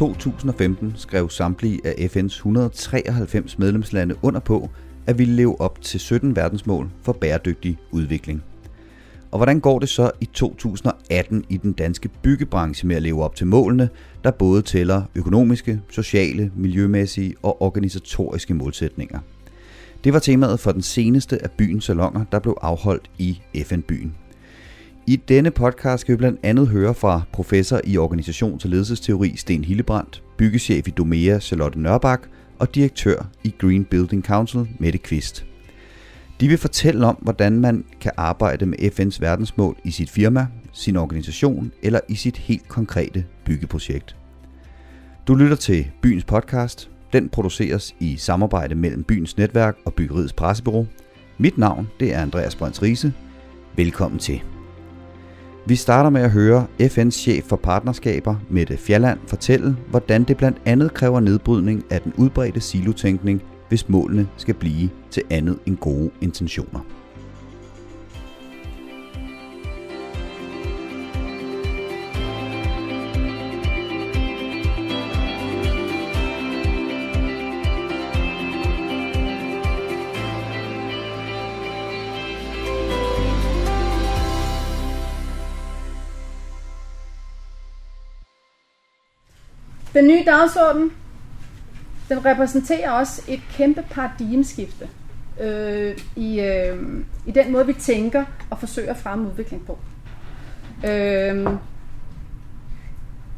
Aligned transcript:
2015 0.00 0.92
skrev 0.96 1.30
samtlige 1.30 1.80
af 1.84 1.92
FN's 1.92 2.36
193 2.36 3.58
medlemslande 3.58 4.14
under 4.22 4.40
på, 4.40 4.70
at 5.06 5.18
vi 5.18 5.24
leve 5.24 5.60
op 5.60 5.82
til 5.82 6.00
17 6.00 6.36
verdensmål 6.36 6.90
for 7.02 7.12
bæredygtig 7.12 7.78
udvikling. 7.90 8.42
Og 9.30 9.38
hvordan 9.38 9.60
går 9.60 9.78
det 9.78 9.88
så 9.88 10.10
i 10.20 10.24
2018 10.24 11.44
i 11.48 11.56
den 11.56 11.72
danske 11.72 12.08
byggebranche 12.22 12.88
med 12.88 12.96
at 12.96 13.02
leve 13.02 13.22
op 13.22 13.36
til 13.36 13.46
målene, 13.46 13.88
der 14.24 14.30
både 14.30 14.62
tæller 14.62 15.02
økonomiske, 15.14 15.80
sociale, 15.90 16.52
miljømæssige 16.56 17.34
og 17.42 17.62
organisatoriske 17.62 18.54
målsætninger? 18.54 19.18
Det 20.04 20.12
var 20.12 20.18
temaet 20.18 20.60
for 20.60 20.72
den 20.72 20.82
seneste 20.82 21.42
af 21.42 21.50
byens 21.50 21.84
salonger, 21.84 22.24
der 22.32 22.38
blev 22.38 22.56
afholdt 22.60 23.10
i 23.18 23.40
FN-byen. 23.64 24.14
I 25.06 25.16
denne 25.16 25.50
podcast 25.50 26.00
skal 26.00 26.12
vi 26.12 26.16
blandt 26.16 26.40
andet 26.42 26.68
høre 26.68 26.94
fra 26.94 27.22
professor 27.32 27.80
i 27.84 27.98
organisations- 27.98 28.64
og 28.64 28.70
ledelsesteori 28.70 29.36
Sten 29.36 29.64
Hillebrandt, 29.64 30.22
byggechef 30.36 30.88
i 30.88 30.90
Domea 30.90 31.38
Charlotte 31.38 31.80
Nørbak 31.80 32.20
og 32.58 32.74
direktør 32.74 33.28
i 33.44 33.54
Green 33.58 33.84
Building 33.84 34.24
Council 34.24 34.68
Mette 34.78 34.98
Kvist. 34.98 35.44
De 36.40 36.48
vil 36.48 36.58
fortælle 36.58 37.06
om, 37.06 37.18
hvordan 37.20 37.60
man 37.60 37.84
kan 38.00 38.12
arbejde 38.16 38.66
med 38.66 38.78
FN's 38.78 39.20
verdensmål 39.20 39.76
i 39.84 39.90
sit 39.90 40.10
firma, 40.10 40.46
sin 40.72 40.96
organisation 40.96 41.72
eller 41.82 42.00
i 42.08 42.14
sit 42.14 42.36
helt 42.36 42.68
konkrete 42.68 43.24
byggeprojekt. 43.44 44.16
Du 45.26 45.34
lytter 45.34 45.56
til 45.56 45.90
Byens 46.02 46.24
podcast. 46.24 46.90
Den 47.12 47.28
produceres 47.28 47.94
i 48.00 48.16
samarbejde 48.16 48.74
mellem 48.74 49.04
Byens 49.04 49.36
Netværk 49.36 49.76
og 49.84 49.94
Byggeriets 49.94 50.32
Pressebyrå. 50.32 50.86
Mit 51.38 51.58
navn 51.58 51.88
det 52.00 52.14
er 52.14 52.22
Andreas 52.22 52.56
Brønds 52.56 52.82
Riese. 52.82 53.12
Velkommen 53.76 54.18
til. 54.18 54.42
Vi 55.66 55.76
starter 55.76 56.10
med 56.10 56.20
at 56.20 56.30
høre 56.30 56.66
FN's 56.80 57.10
chef 57.10 57.44
for 57.44 57.56
partnerskaber, 57.56 58.36
Mette 58.50 58.76
Fjalland, 58.76 59.18
fortælle, 59.26 59.76
hvordan 59.90 60.24
det 60.24 60.36
blandt 60.36 60.58
andet 60.64 60.94
kræver 60.94 61.20
nedbrydning 61.20 61.84
af 61.90 62.00
den 62.00 62.12
udbredte 62.18 62.60
silotænkning, 62.60 63.42
hvis 63.68 63.88
målene 63.88 64.28
skal 64.36 64.54
blive 64.54 64.90
til 65.10 65.22
andet 65.30 65.58
end 65.66 65.76
gode 65.76 66.10
intentioner. 66.20 66.80
Den 89.94 90.06
nye 90.06 90.24
dagsorden, 90.26 90.92
den 92.08 92.24
repræsenterer 92.24 92.90
også 92.90 93.22
et 93.28 93.40
kæmpe 93.52 93.84
paradigmeskifte 93.90 94.88
øh, 95.40 95.98
i, 96.16 96.40
øh, 96.40 96.76
i 97.26 97.30
den 97.30 97.52
måde, 97.52 97.66
vi 97.66 97.72
tænker 97.72 98.24
og 98.50 98.58
forsøger 98.58 98.90
at 98.90 98.96
fremme 98.96 99.28
udvikling 99.28 99.66
på. 99.66 99.78
Øh, 100.86 101.46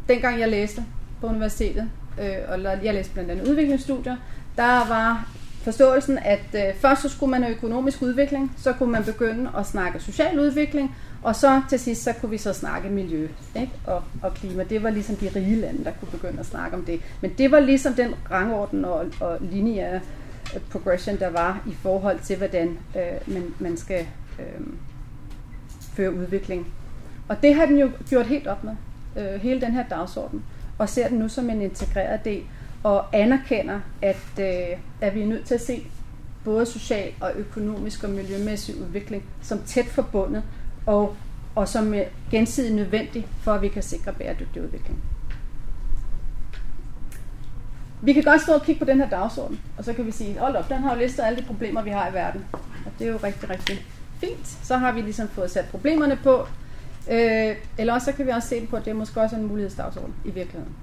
dengang 0.09 0.41
jeg 0.41 0.49
læste 0.49 0.85
på 1.21 1.27
universitetet, 1.27 1.91
øh, 2.21 2.37
og 2.49 2.85
jeg 2.85 2.95
læste 2.95 3.13
blandt 3.13 3.31
andet 3.31 3.49
udviklingsstudier, 3.49 4.17
der 4.57 4.89
var 4.89 5.29
forståelsen, 5.63 6.19
at 6.19 6.47
øh, 6.55 6.75
først 6.81 7.03
så 7.03 7.09
skulle 7.09 7.31
man 7.31 7.43
have 7.43 7.57
økonomisk 7.57 8.03
udvikling, 8.03 8.53
så 8.57 8.73
kunne 8.73 8.93
man 8.93 9.05
begynde 9.05 9.51
at 9.59 9.67
snakke 9.67 10.01
social 10.01 10.41
udvikling, 10.41 10.97
og 11.23 11.37
så 11.37 11.63
til 11.69 11.79
sidst, 11.79 12.03
så 12.03 12.13
kunne 12.13 12.31
vi 12.31 12.39
så 12.39 12.53
snakke 12.53 12.89
miljø 12.89 13.29
ikke? 13.57 13.73
Og, 13.87 14.03
og 14.23 14.35
klima. 14.35 14.65
Det 14.65 14.83
var 14.83 14.91
ligesom 14.91 15.17
de 15.17 15.31
rige 15.37 15.57
lande, 15.57 15.85
der 15.85 15.91
kunne 16.01 16.11
begynde 16.11 16.41
at 16.41 16.47
snakke 16.47 16.77
om 16.77 16.85
det. 16.85 17.01
Men 17.21 17.33
det 17.39 17.51
var 17.51 17.61
ligesom 17.61 17.95
den 17.95 18.15
rangorden 18.31 18.85
og, 18.85 19.07
og 19.21 19.39
lineære 19.41 20.01
øh, 20.55 20.61
progression, 20.71 21.19
der 21.19 21.31
var 21.31 21.63
i 21.67 21.75
forhold 21.75 22.21
til, 22.21 22.37
hvordan 22.37 22.79
øh, 22.97 23.35
man, 23.35 23.55
man 23.59 23.77
skal 23.77 24.07
øh, 24.39 24.67
føre 25.93 26.15
udvikling. 26.15 26.67
Og 27.29 27.43
det 27.43 27.55
har 27.55 27.67
den 27.67 27.79
jo 27.79 27.91
gjort 28.09 28.27
helt 28.27 28.47
op 28.47 28.65
med, 28.65 28.75
øh, 29.17 29.41
hele 29.41 29.61
den 29.61 29.73
her 29.73 29.85
dagsorden, 29.91 30.45
og 30.79 30.89
ser 30.89 31.09
den 31.09 31.19
nu 31.19 31.29
som 31.29 31.51
en 31.51 31.63
integreret 31.63 32.25
del, 32.25 32.43
og 32.83 33.05
anerkender, 33.13 33.81
at, 34.03 34.41
øh, 34.41 34.79
at 35.01 35.15
vi 35.15 35.23
er 35.23 35.27
nødt 35.27 35.45
til 35.45 35.55
at 35.55 35.61
se 35.61 35.87
både 36.45 36.67
social 36.67 37.13
og 37.21 37.33
økonomisk 37.37 38.05
og 38.05 38.11
miljømæssig 38.11 38.81
udvikling 38.81 39.25
som 39.43 39.59
tæt 39.67 39.87
forbundet, 39.87 40.43
og, 40.87 41.17
og 41.55 41.69
som 41.69 41.95
er 41.95 42.05
gensidigt 42.31 42.75
nødvendig 42.75 43.27
for, 43.41 43.53
at 43.53 43.63
vi 43.63 43.69
kan 43.69 43.83
sikre 43.83 44.13
bæredygtig 44.13 44.63
udvikling. 44.63 45.03
Vi 48.05 48.13
kan 48.13 48.23
godt 48.23 48.41
stå 48.41 48.53
og 48.53 48.63
kigge 48.63 48.79
på 48.79 48.85
den 48.85 49.01
her 49.01 49.09
dagsorden, 49.09 49.61
og 49.79 49.85
så 49.85 49.93
kan 49.93 50.07
vi 50.07 50.11
sige, 50.11 50.39
hold 50.39 50.57
op, 50.57 50.69
den 50.69 50.77
har 50.77 50.95
jo 50.95 51.01
listet 51.01 51.23
alle 51.23 51.41
de 51.41 51.45
problemer, 51.45 51.83
vi 51.83 51.91
har 51.91 52.11
i 52.11 52.13
verden. 52.13 52.45
Og 52.87 52.93
det 52.99 53.07
er 53.07 53.11
jo 53.11 53.19
rigtig, 53.23 53.51
rigtig 53.51 53.87
fint. 54.21 54.47
Så 54.63 54.77
har 54.77 54.93
vi 54.93 55.01
ligesom 55.01 55.29
fået 55.29 55.51
sat 55.51 55.65
problemerne 55.71 56.19
på. 56.23 56.47
Øh, 57.11 57.57
eller 57.79 57.95
også 57.95 58.05
så 58.05 58.13
kan 58.13 58.27
vi 58.27 58.31
også 58.31 58.49
se 58.49 58.67
på, 58.67 58.77
at 58.77 58.85
det 58.85 58.91
er 58.91 58.95
måske 58.95 59.21
også 59.21 59.37
en 59.37 59.47
mulighedsdagsorden 59.47 60.15
i 60.25 60.31
virkeligheden. 60.31 60.75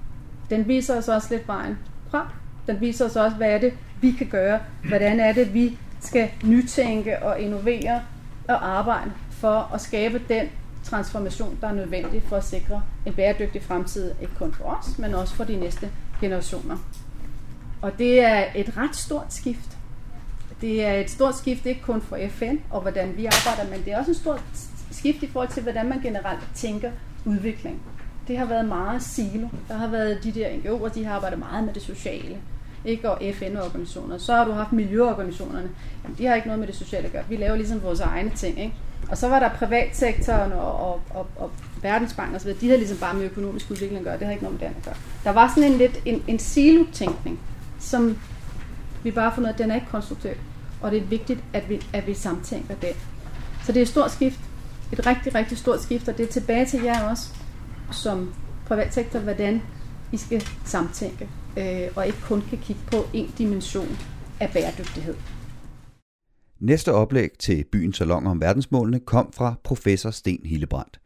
Den 0.50 0.68
viser 0.68 0.96
os 0.96 1.08
også 1.08 1.28
lidt 1.30 1.48
vejen 1.48 1.78
frem. 2.10 2.26
Den 2.66 2.80
viser 2.80 3.04
os 3.04 3.16
også, 3.16 3.36
hvad 3.36 3.50
er 3.50 3.58
det, 3.58 3.72
vi 4.00 4.10
kan 4.10 4.26
gøre. 4.26 4.60
Hvordan 4.88 5.20
er 5.20 5.32
det, 5.32 5.54
vi 5.54 5.78
skal 6.00 6.30
nytænke 6.44 7.22
og 7.22 7.40
innovere 7.40 8.02
og 8.48 8.68
arbejde 8.68 9.10
for 9.40 9.74
at 9.74 9.80
skabe 9.80 10.22
den 10.28 10.48
transformation, 10.84 11.58
der 11.60 11.68
er 11.68 11.72
nødvendig 11.72 12.22
for 12.22 12.36
at 12.36 12.44
sikre 12.44 12.82
en 13.06 13.14
bæredygtig 13.14 13.62
fremtid, 13.62 14.12
ikke 14.20 14.34
kun 14.34 14.52
for 14.52 14.64
os, 14.64 14.98
men 14.98 15.14
også 15.14 15.34
for 15.34 15.44
de 15.44 15.56
næste 15.56 15.90
generationer. 16.20 16.76
Og 17.82 17.98
det 17.98 18.20
er 18.20 18.44
et 18.54 18.76
ret 18.76 18.96
stort 18.96 19.32
skift. 19.34 19.78
Det 20.60 20.84
er 20.84 20.92
et 20.92 21.10
stort 21.10 21.36
skift 21.36 21.66
ikke 21.66 21.82
kun 21.82 22.00
for 22.00 22.18
FN 22.30 22.56
og 22.70 22.80
hvordan 22.80 23.16
vi 23.16 23.26
arbejder, 23.26 23.70
men 23.70 23.84
det 23.84 23.92
er 23.92 23.98
også 23.98 24.10
et 24.10 24.16
stort 24.16 24.42
skift 24.90 25.22
i 25.22 25.26
forhold 25.26 25.48
til, 25.48 25.62
hvordan 25.62 25.88
man 25.88 26.00
generelt 26.00 26.40
tænker 26.54 26.90
udvikling. 27.24 27.82
Det 28.28 28.38
har 28.38 28.44
været 28.44 28.64
meget 28.64 29.02
silo. 29.02 29.48
Der 29.68 29.74
har 29.74 29.86
været 29.86 30.24
de 30.24 30.32
der 30.32 30.48
NGO'er, 30.48 30.94
de 30.94 31.04
har 31.04 31.14
arbejdet 31.14 31.38
meget 31.38 31.64
med 31.64 31.74
det 31.74 31.82
sociale 31.82 32.36
ikke? 32.84 33.10
og 33.10 33.34
FN-organisationer. 33.34 34.18
Så 34.18 34.34
har 34.34 34.44
du 34.44 34.52
haft 34.52 34.72
miljøorganisationerne. 34.72 35.70
Jamen, 36.04 36.18
de 36.18 36.26
har 36.26 36.34
ikke 36.34 36.46
noget 36.46 36.58
med 36.58 36.66
det 36.66 36.76
sociale 36.76 37.06
at 37.06 37.12
gøre. 37.12 37.24
Vi 37.28 37.36
laver 37.36 37.56
ligesom 37.56 37.82
vores 37.82 38.00
egne 38.00 38.30
ting. 38.30 38.60
Ikke? 38.60 38.74
Og 39.08 39.18
så 39.18 39.28
var 39.28 39.38
der 39.38 39.48
privatsektoren 39.48 40.52
og, 40.52 40.90
og, 40.90 41.00
og, 41.10 41.26
og 41.36 41.50
Verdensbanken 41.82 42.36
osv. 42.36 42.50
De 42.60 42.66
havde 42.66 42.78
ligesom 42.78 42.98
bare 42.98 43.14
med 43.14 43.24
økonomisk 43.24 43.70
udvikling 43.70 43.98
at 43.98 44.04
gøre. 44.04 44.18
Det 44.18 44.26
har 44.26 44.32
ikke 44.32 44.44
noget 44.44 44.60
med 44.60 44.68
det 44.68 44.76
at 44.76 44.84
gøre. 44.84 44.94
Der 45.24 45.30
var 45.30 45.52
sådan 45.54 45.72
en 45.72 45.78
lidt 45.78 46.00
en, 46.04 46.22
en 46.26 46.38
silo-tænkning, 46.38 47.40
som 47.78 48.18
vi 49.02 49.10
bare 49.10 49.28
har 49.28 49.34
fundet, 49.34 49.50
at 49.50 49.58
den 49.58 49.70
er 49.70 49.74
ikke 49.74 49.86
konstruktiv. 49.90 50.30
Og 50.80 50.90
det 50.90 51.02
er 51.02 51.04
vigtigt, 51.04 51.40
at 51.52 51.68
vi, 51.68 51.86
at 51.92 52.06
vi 52.06 52.14
samtænker 52.14 52.74
det. 52.74 52.96
Så 53.64 53.72
det 53.72 53.76
er 53.76 53.82
et 53.82 53.88
stort 53.88 54.10
skift. 54.10 54.40
Et 54.92 55.06
rigtig, 55.06 55.34
rigtig 55.34 55.58
stort 55.58 55.82
skift, 55.82 56.08
og 56.08 56.18
det 56.18 56.28
er 56.28 56.32
tilbage 56.32 56.66
til 56.66 56.82
jer 56.82 57.10
også, 57.10 57.28
som 57.92 58.32
privatsektor, 58.66 59.18
hvordan 59.18 59.62
I 60.12 60.16
skal 60.16 60.44
samtænke, 60.64 61.28
øh, 61.56 61.88
og 61.96 62.06
ikke 62.06 62.20
kun 62.20 62.42
kan 62.50 62.58
kigge 62.58 62.82
på 62.90 63.06
en 63.12 63.34
dimension 63.38 63.98
af 64.40 64.50
bæredygtighed. 64.50 65.14
Næste 66.60 66.92
oplæg 66.92 67.30
til 67.38 67.64
byens 67.72 67.96
salon 67.96 68.26
om 68.26 68.40
verdensmålene 68.40 69.00
kom 69.00 69.32
fra 69.32 69.54
professor 69.64 70.10
Sten 70.10 70.40
Hillebrandt. 70.44 71.00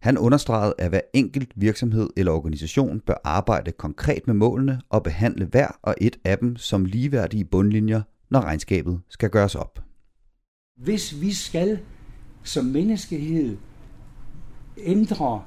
Han 0.00 0.18
understregede, 0.18 0.74
at 0.78 0.88
hver 0.88 1.00
enkelt 1.14 1.52
virksomhed 1.56 2.10
eller 2.16 2.32
organisation 2.32 3.00
bør 3.00 3.14
arbejde 3.24 3.72
konkret 3.72 4.26
med 4.26 4.34
målene 4.34 4.80
og 4.90 5.02
behandle 5.02 5.44
hver 5.44 5.78
og 5.82 5.94
et 6.00 6.16
af 6.24 6.38
dem 6.38 6.56
som 6.56 6.84
ligeværdige 6.84 7.44
bundlinjer, 7.44 8.02
når 8.30 8.40
regnskabet 8.40 9.00
skal 9.08 9.30
gøres 9.30 9.54
op. 9.54 9.82
Hvis 10.76 11.20
vi 11.20 11.32
skal 11.32 11.78
som 12.42 12.64
menneskehed 12.64 13.56
ændre 14.78 15.42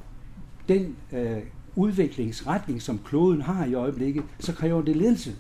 den 0.68 0.96
øh, 1.14 1.38
udviklingsretning, 1.76 2.82
som 2.82 3.00
kloden 3.06 3.42
har 3.42 3.66
i 3.66 3.74
øjeblikket, 3.74 4.24
så 4.40 4.54
kræver 4.54 4.82
det 4.82 4.96
ledelse. 4.96 5.36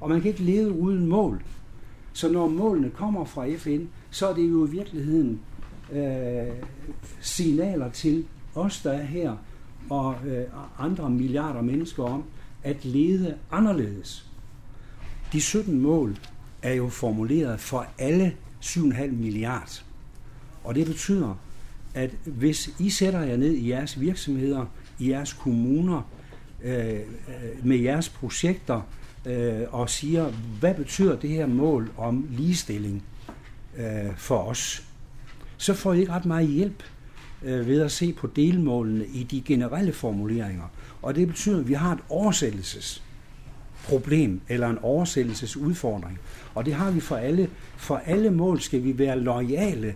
Og 0.00 0.08
man 0.08 0.20
kan 0.20 0.30
ikke 0.30 0.42
leve 0.42 0.72
uden 0.72 1.06
mål. 1.06 1.42
Så 2.16 2.28
når 2.28 2.48
målene 2.48 2.90
kommer 2.90 3.24
fra 3.24 3.46
FN, 3.56 3.84
så 4.10 4.28
er 4.28 4.34
det 4.34 4.50
jo 4.50 4.66
i 4.66 4.70
virkeligheden 4.70 5.40
øh, 5.92 6.52
signaler 7.20 7.90
til 7.90 8.26
os, 8.54 8.80
der 8.80 8.92
er 8.92 9.02
her, 9.02 9.36
og 9.90 10.16
øh, 10.26 10.44
andre 10.78 11.10
milliarder 11.10 11.62
mennesker 11.62 12.04
om, 12.04 12.24
at 12.62 12.84
lede 12.84 13.36
anderledes. 13.50 14.30
De 15.32 15.40
17 15.40 15.80
mål 15.80 16.16
er 16.62 16.72
jo 16.72 16.88
formuleret 16.88 17.60
for 17.60 17.86
alle 17.98 18.36
7,5 18.62 19.06
milliarder. 19.10 19.82
Og 20.64 20.74
det 20.74 20.86
betyder, 20.86 21.34
at 21.94 22.10
hvis 22.24 22.70
I 22.78 22.90
sætter 22.90 23.20
jer 23.20 23.36
ned 23.36 23.52
i 23.52 23.70
jeres 23.70 24.00
virksomheder, 24.00 24.66
i 24.98 25.10
jeres 25.10 25.32
kommuner, 25.32 26.02
øh, 26.62 26.94
øh 26.94 27.00
med 27.62 27.76
jeres 27.76 28.08
projekter, 28.08 28.82
øh, 29.26 29.62
og 29.70 29.90
siger, 29.90 30.32
hvad 30.60 30.74
betyder 30.74 31.16
det 31.16 31.30
her 31.30 31.46
mål 31.46 31.90
om 31.96 32.28
ligestilling 32.30 33.02
øh, 33.76 34.16
for 34.16 34.38
os, 34.38 34.82
så 35.56 35.74
får 35.74 35.92
I 35.92 36.00
ikke 36.00 36.12
ret 36.12 36.26
meget 36.26 36.48
hjælp 36.48 36.82
øh, 37.42 37.66
ved 37.66 37.80
at 37.80 37.92
se 37.92 38.12
på 38.12 38.26
delmålene 38.26 39.06
i 39.06 39.22
de 39.22 39.40
generelle 39.40 39.92
formuleringer. 39.92 40.64
Og 41.02 41.14
det 41.14 41.28
betyder, 41.28 41.60
at 41.60 41.68
vi 41.68 41.74
har 41.74 41.92
et 41.92 42.00
oversættelsesproblem 42.08 44.40
eller 44.48 44.68
en 44.68 44.78
oversættelsesudfordring. 44.78 46.18
Og 46.54 46.64
det 46.64 46.74
har 46.74 46.90
vi 46.90 47.00
for 47.00 47.16
alle. 47.16 47.50
For 47.76 47.96
alle 47.96 48.30
mål 48.30 48.60
skal 48.60 48.84
vi 48.84 48.98
være 48.98 49.20
lojale, 49.20 49.94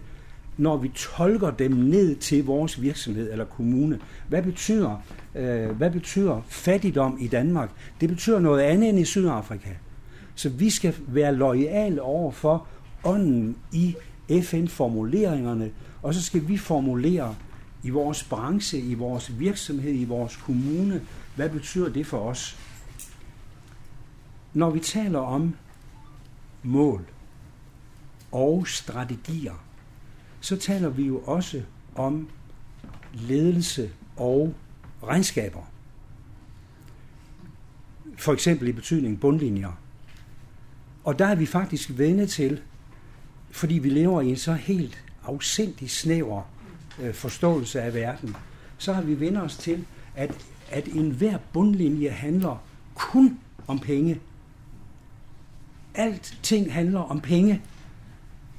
når 0.57 0.77
vi 0.77 0.91
tolker 0.95 1.51
dem 1.51 1.73
ned 1.73 2.17
til 2.17 2.45
vores 2.45 2.83
virksomhed 2.83 3.33
eller 3.33 3.45
kommune. 3.45 4.01
Hvad 4.29 4.43
betyder, 4.43 5.03
øh, 5.35 5.71
hvad 5.71 5.91
betyder 5.91 6.43
fattigdom 6.49 7.19
i 7.21 7.29
Danmark? 7.29 7.71
Det 8.01 8.09
betyder 8.09 8.41
noget 8.41 8.61
andet 8.61 8.89
end 8.89 8.99
i 8.99 9.05
Sydafrika. 9.05 9.71
Så 10.35 10.49
vi 10.49 10.71
skal 10.71 10.95
være 11.09 11.35
lojale 11.35 12.03
over 12.03 12.31
for 12.31 12.67
ånden 13.05 13.57
i 13.73 13.97
FN-formuleringerne, 14.43 15.71
og 16.03 16.15
så 16.15 16.23
skal 16.23 16.49
vi 16.49 16.57
formulere 16.57 17.35
i 17.83 17.91
vores 17.91 18.25
branche, 18.25 18.79
i 18.79 18.95
vores 18.95 19.39
virksomhed, 19.39 19.95
i 19.95 20.05
vores 20.05 20.37
kommune, 20.37 21.03
hvad 21.37 21.49
betyder 21.49 21.89
det 21.89 22.07
for 22.07 22.19
os? 22.19 22.59
Når 24.55 24.71
vi 24.71 24.81
taler 24.81 25.19
om 25.19 25.55
mål 26.63 27.05
og 28.33 28.67
strategier, 28.67 29.65
så 30.41 30.57
taler 30.57 30.89
vi 30.89 31.03
jo 31.07 31.19
også 31.19 31.63
om 31.95 32.29
ledelse 33.13 33.91
og 34.17 34.55
regnskaber. 35.03 35.71
For 38.17 38.33
eksempel 38.33 38.69
i 38.69 38.73
betydning 38.73 39.21
bundlinjer. 39.21 39.73
Og 41.05 41.19
der 41.19 41.27
er 41.27 41.35
vi 41.35 41.47
faktisk 41.47 41.91
vendet 41.99 42.31
til, 42.31 42.61
fordi 43.51 43.75
vi 43.75 43.89
lever 43.89 44.21
i 44.21 44.29
en 44.29 44.37
så 44.37 44.53
helt 44.53 45.05
afsindig 45.25 45.91
snæver 45.91 46.43
øh, 47.01 47.15
forståelse 47.15 47.83
af 47.83 47.95
verden, 47.95 48.37
så 48.79 48.93
har 48.93 49.03
vi 49.03 49.21
vendt 49.21 49.39
os 49.39 49.57
til, 49.57 49.87
at, 50.15 50.47
at 50.71 50.89
enhver 50.89 51.39
bundlinje 51.53 52.09
handler 52.09 52.63
kun 52.95 53.39
om 53.67 53.79
penge. 53.79 54.21
Alt 55.95 56.39
ting 56.43 56.73
handler 56.73 57.01
om 57.01 57.21
penge, 57.21 57.63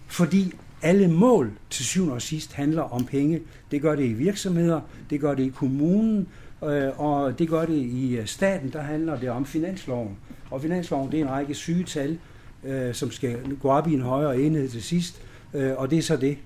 fordi 0.07 0.53
alle 0.81 1.07
mål 1.07 1.51
til 1.69 1.85
syvende 1.85 2.13
og 2.13 2.21
sidst 2.21 2.53
handler 2.53 2.81
om 2.81 3.05
penge. 3.05 3.41
Det 3.71 3.81
gør 3.81 3.95
det 3.95 4.05
i 4.05 4.13
virksomheder, 4.13 4.81
det 5.09 5.21
gør 5.21 5.33
det 5.33 5.43
i 5.43 5.49
kommunen, 5.49 6.27
øh, 6.63 6.99
og 6.99 7.39
det 7.39 7.49
gør 7.49 7.65
det 7.65 7.77
i 7.77 8.15
øh, 8.17 8.25
staten, 8.25 8.73
der 8.73 8.81
handler 8.81 9.19
det 9.19 9.29
om 9.29 9.45
finansloven. 9.45 10.17
Og 10.51 10.61
finansloven 10.61 11.11
det 11.11 11.19
er 11.19 11.23
en 11.23 11.31
række 11.31 11.53
sygetal, 11.53 12.19
øh, 12.63 12.93
som 12.93 13.11
skal 13.11 13.57
gå 13.61 13.69
op 13.69 13.87
i 13.87 13.93
en 13.93 14.01
højere 14.01 14.41
enhed 14.41 14.69
til 14.69 14.83
sidst, 14.83 15.21
øh, 15.53 15.73
og 15.77 15.89
det 15.89 15.97
er 15.97 16.01
så 16.01 16.17
det. 16.17 16.37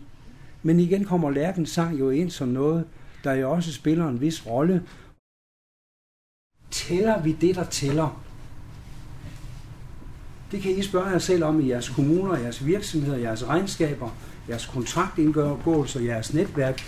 Men 0.64 0.80
igen 0.80 1.06
kommer 1.06 1.32
lærkens 1.32 1.70
sang 1.70 2.00
jo 2.00 2.10
ind 2.10 2.30
som 2.30 2.48
noget, 2.48 2.86
der 3.24 3.34
jo 3.34 3.52
også 3.52 3.74
spiller 3.74 4.08
en 4.08 4.22
vis 4.22 4.48
rolle. 4.48 4.84
Tæller 6.72 7.22
vi 7.22 7.32
det, 7.42 7.56
der 7.56 7.64
tæller? 7.64 8.25
Det 10.52 10.62
kan 10.62 10.72
I 10.72 10.84
spørge 10.84 11.08
jer 11.08 11.20
selv 11.20 11.44
om 11.44 11.60
i 11.60 11.70
jeres 11.70 11.90
kommuner, 11.90 12.38
jeres 12.38 12.66
virksomheder, 12.66 13.18
jeres 13.18 13.48
regnskaber, 13.48 14.10
jeres 14.50 14.66
kontraktindgåelser, 14.66 16.00
jeres 16.00 16.34
netværk. 16.34 16.82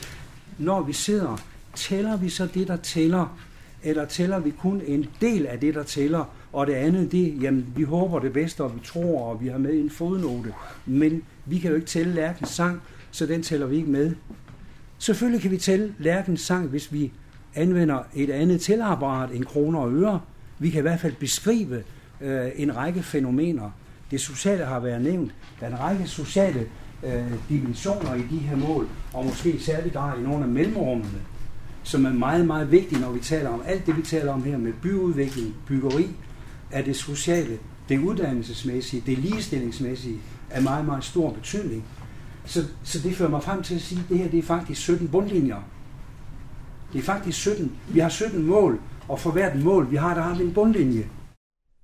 Når 0.57 0.81
vi 0.81 0.93
sidder, 0.93 1.37
tæller 1.75 2.17
vi 2.17 2.29
så 2.29 2.47
det, 2.53 2.67
der 2.67 2.77
tæller, 2.77 3.37
eller 3.83 4.05
tæller 4.05 4.39
vi 4.39 4.51
kun 4.51 4.81
en 4.85 5.05
del 5.21 5.45
af 5.45 5.59
det, 5.59 5.75
der 5.75 5.83
tæller, 5.83 6.25
og 6.53 6.67
det 6.67 6.73
andet, 6.73 7.11
det, 7.11 7.41
jamen, 7.41 7.65
vi 7.75 7.83
håber 7.83 8.19
det 8.19 8.33
bedste, 8.33 8.63
og 8.63 8.75
vi 8.75 8.79
tror, 8.85 9.21
og 9.21 9.41
vi 9.41 9.47
har 9.47 9.57
med 9.57 9.73
en 9.73 9.89
fodnote, 9.89 10.53
men 10.85 11.21
vi 11.45 11.59
kan 11.59 11.69
jo 11.69 11.75
ikke 11.75 11.87
tælle 11.87 12.13
lærkens 12.13 12.49
sang, 12.49 12.81
så 13.11 13.25
den 13.25 13.43
tæller 13.43 13.67
vi 13.67 13.75
ikke 13.75 13.89
med. 13.89 14.15
Selvfølgelig 14.97 15.41
kan 15.41 15.51
vi 15.51 15.57
tælle 15.57 15.93
lærkens 15.99 16.41
sang, 16.41 16.67
hvis 16.67 16.93
vi 16.93 17.11
anvender 17.55 17.99
et 18.15 18.29
andet 18.29 18.61
tælleapparat 18.61 19.31
end 19.31 19.45
kroner 19.45 19.79
og 19.79 19.93
øre. 19.93 20.21
Vi 20.59 20.69
kan 20.69 20.79
i 20.79 20.81
hvert 20.81 20.99
fald 20.99 21.15
beskrive 21.19 21.83
øh, 22.21 22.51
en 22.55 22.75
række 22.75 23.03
fænomener. 23.03 23.71
Det 24.11 24.21
sociale 24.21 24.65
har 24.65 24.79
været 24.79 25.01
nævnt. 25.01 25.31
Der 25.59 25.65
er 25.65 25.71
en 25.71 25.79
række 25.79 26.07
sociale 26.07 26.67
øh, 27.03 27.31
dimensioner 27.49 28.13
i 28.13 28.21
de 28.21 28.37
her 28.37 28.55
mål, 28.55 28.87
og 29.13 29.25
måske 29.25 29.59
særligt 29.59 29.93
grad 29.93 30.19
i 30.19 30.23
nogle 30.23 30.43
af 30.43 30.49
mellemrummene, 30.49 31.19
som 31.83 32.05
er 32.05 32.13
meget, 32.13 32.47
meget 32.47 32.71
vigtige, 32.71 33.01
når 33.01 33.11
vi 33.11 33.19
taler 33.19 33.49
om 33.49 33.61
alt 33.65 33.85
det, 33.85 33.97
vi 33.97 34.01
taler 34.01 34.33
om 34.33 34.43
her 34.43 34.57
med 34.57 34.73
byudvikling, 34.81 35.55
byggeri, 35.67 36.07
er 36.71 36.81
det 36.81 36.95
sociale, 36.95 37.57
det 37.89 37.99
uddannelsesmæssige, 37.99 39.03
det 39.05 39.17
ligestillingsmæssige, 39.17 40.19
er 40.49 40.61
meget, 40.61 40.85
meget 40.85 41.03
stor 41.03 41.33
betydning. 41.33 41.83
Så, 42.45 42.63
så 42.83 42.99
det 42.99 43.15
fører 43.15 43.29
mig 43.29 43.43
frem 43.43 43.63
til 43.63 43.75
at 43.75 43.81
sige, 43.81 44.01
at 44.03 44.09
det 44.09 44.17
her 44.17 44.29
det 44.29 44.39
er 44.39 44.43
faktisk 44.43 44.81
17 44.81 45.07
bundlinjer. 45.07 45.57
Det 46.93 46.99
er 46.99 47.03
faktisk 47.03 47.39
17. 47.39 47.71
Vi 47.89 47.99
har 47.99 48.09
17 48.09 48.45
mål, 48.45 48.79
og 49.07 49.19
for 49.19 49.31
hvert 49.31 49.63
mål, 49.63 49.91
vi 49.91 49.95
har, 49.95 50.13
der 50.13 50.21
har 50.21 50.35
vi 50.35 50.43
en 50.43 50.53
bundlinje. 50.53 51.05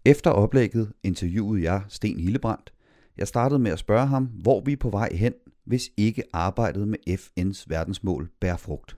Efter 0.06 0.32
oplægget 0.32 0.92
interviewede 1.04 1.64
jeg 1.64 1.82
Sten 1.88 2.20
Hillebrandt. 2.20 2.74
Jeg 3.18 3.28
startede 3.28 3.60
med 3.60 3.72
at 3.72 3.80
spørge 3.80 4.08
ham, 4.08 4.24
hvor 4.26 4.62
vi 4.66 4.72
er 4.72 4.78
på 4.78 4.90
vej 4.90 5.10
hen, 5.14 5.34
hvis 5.66 5.90
ikke 5.98 6.24
arbejdet 6.34 6.88
med 6.88 6.98
FN's 7.10 7.66
verdensmål 7.68 8.30
bærer 8.42 8.58
frugt. 8.58 8.98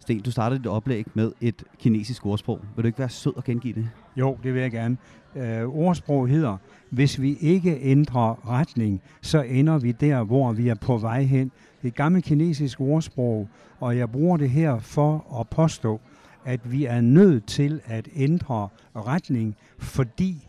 Sten, 0.00 0.20
du 0.20 0.30
startede 0.30 0.58
dit 0.58 0.66
oplæg 0.66 1.06
med 1.14 1.32
et 1.40 1.64
kinesisk 1.78 2.26
ordsprog. 2.26 2.60
Vil 2.76 2.82
du 2.82 2.86
ikke 2.86 2.98
være 2.98 3.08
sød 3.08 3.36
og 3.36 3.44
gengive 3.44 3.74
det? 3.74 3.90
Jo, 4.16 4.38
det 4.42 4.54
vil 4.54 4.62
jeg 4.62 4.70
gerne. 4.70 4.96
Øh, 5.36 5.68
ordsprog 5.68 6.28
hedder, 6.28 6.56
hvis 6.90 7.20
vi 7.20 7.36
ikke 7.40 7.78
ændrer 7.82 8.48
retning, 8.48 9.02
så 9.22 9.42
ender 9.42 9.78
vi 9.78 9.92
der, 9.92 10.24
hvor 10.24 10.52
vi 10.52 10.68
er 10.68 10.74
på 10.74 10.98
vej 10.98 11.22
hen. 11.22 11.48
Det 11.48 11.84
er 11.84 11.88
et 11.88 11.94
gammelt 11.94 12.24
kinesisk 12.24 12.80
ordsprog, 12.80 13.48
og 13.80 13.96
jeg 13.96 14.10
bruger 14.10 14.36
det 14.36 14.50
her 14.50 14.78
for 14.78 15.40
at 15.40 15.48
påstå, 15.48 16.00
at 16.44 16.72
vi 16.72 16.84
er 16.84 17.00
nødt 17.00 17.46
til 17.46 17.80
at 17.84 18.08
ændre 18.16 18.68
retning, 18.96 19.56
fordi 19.78 20.48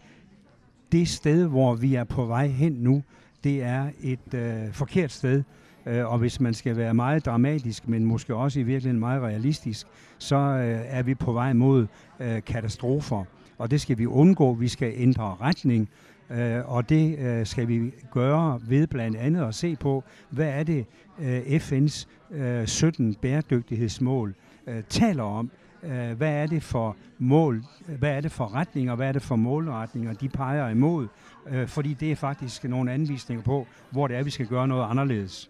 det 0.91 1.07
sted, 1.07 1.47
hvor 1.47 1.75
vi 1.75 1.95
er 1.95 2.03
på 2.03 2.25
vej 2.25 2.47
hen 2.47 2.71
nu, 2.71 3.03
det 3.43 3.63
er 3.63 3.89
et 4.01 4.33
øh, 4.33 4.71
forkert 4.71 5.11
sted. 5.11 5.43
Øh, 5.85 6.11
og 6.11 6.17
hvis 6.17 6.39
man 6.39 6.53
skal 6.53 6.77
være 6.77 6.93
meget 6.93 7.25
dramatisk, 7.25 7.87
men 7.87 8.05
måske 8.05 8.35
også 8.35 8.59
i 8.59 8.63
virkeligheden 8.63 8.99
meget 8.99 9.21
realistisk, 9.21 9.87
så 10.17 10.35
øh, 10.35 10.79
er 10.85 11.03
vi 11.03 11.15
på 11.15 11.31
vej 11.31 11.53
mod 11.53 11.87
øh, 12.19 12.41
katastrofer. 12.45 13.23
Og 13.57 13.71
det 13.71 13.81
skal 13.81 13.97
vi 13.97 14.05
undgå. 14.05 14.53
Vi 14.53 14.67
skal 14.67 14.93
ændre 14.95 15.35
retning, 15.41 15.89
øh, 16.29 16.71
og 16.71 16.89
det 16.89 17.19
øh, 17.19 17.45
skal 17.45 17.67
vi 17.67 17.91
gøre 18.11 18.59
ved 18.67 18.87
blandt 18.87 19.17
andet 19.17 19.43
at 19.47 19.55
se 19.55 19.75
på, 19.75 20.03
hvad 20.29 20.47
er 20.47 20.63
det 20.63 20.85
øh, 21.19 21.39
FN's 21.39 22.05
øh, 22.31 22.67
17 22.67 23.15
bæredygtighedsmål 23.15 24.35
øh, 24.67 24.83
taler 24.89 25.23
om. 25.23 25.51
Øh, 25.85 26.17
hvad 26.17 26.33
er 26.33 26.45
det 26.45 26.63
for 26.63 26.95
mål, 27.19 27.63
hvad 27.99 28.11
er 28.11 28.21
det 28.21 28.31
for 28.31 28.55
retninger, 28.55 28.95
hvad 28.95 29.07
er 29.07 29.11
det 29.11 29.21
for 29.21 29.35
målretninger, 29.35 30.13
de 30.13 30.29
peger 30.29 30.69
imod, 30.69 31.07
øh, 31.49 31.67
fordi 31.67 31.93
det 31.93 32.11
er 32.11 32.15
faktisk 32.15 32.63
nogle 32.63 32.91
anvisninger 32.91 33.43
på, 33.43 33.67
hvor 33.91 34.07
det 34.07 34.17
er, 34.17 34.23
vi 34.23 34.29
skal 34.29 34.47
gøre 34.47 34.67
noget 34.67 34.89
anderledes. 34.89 35.49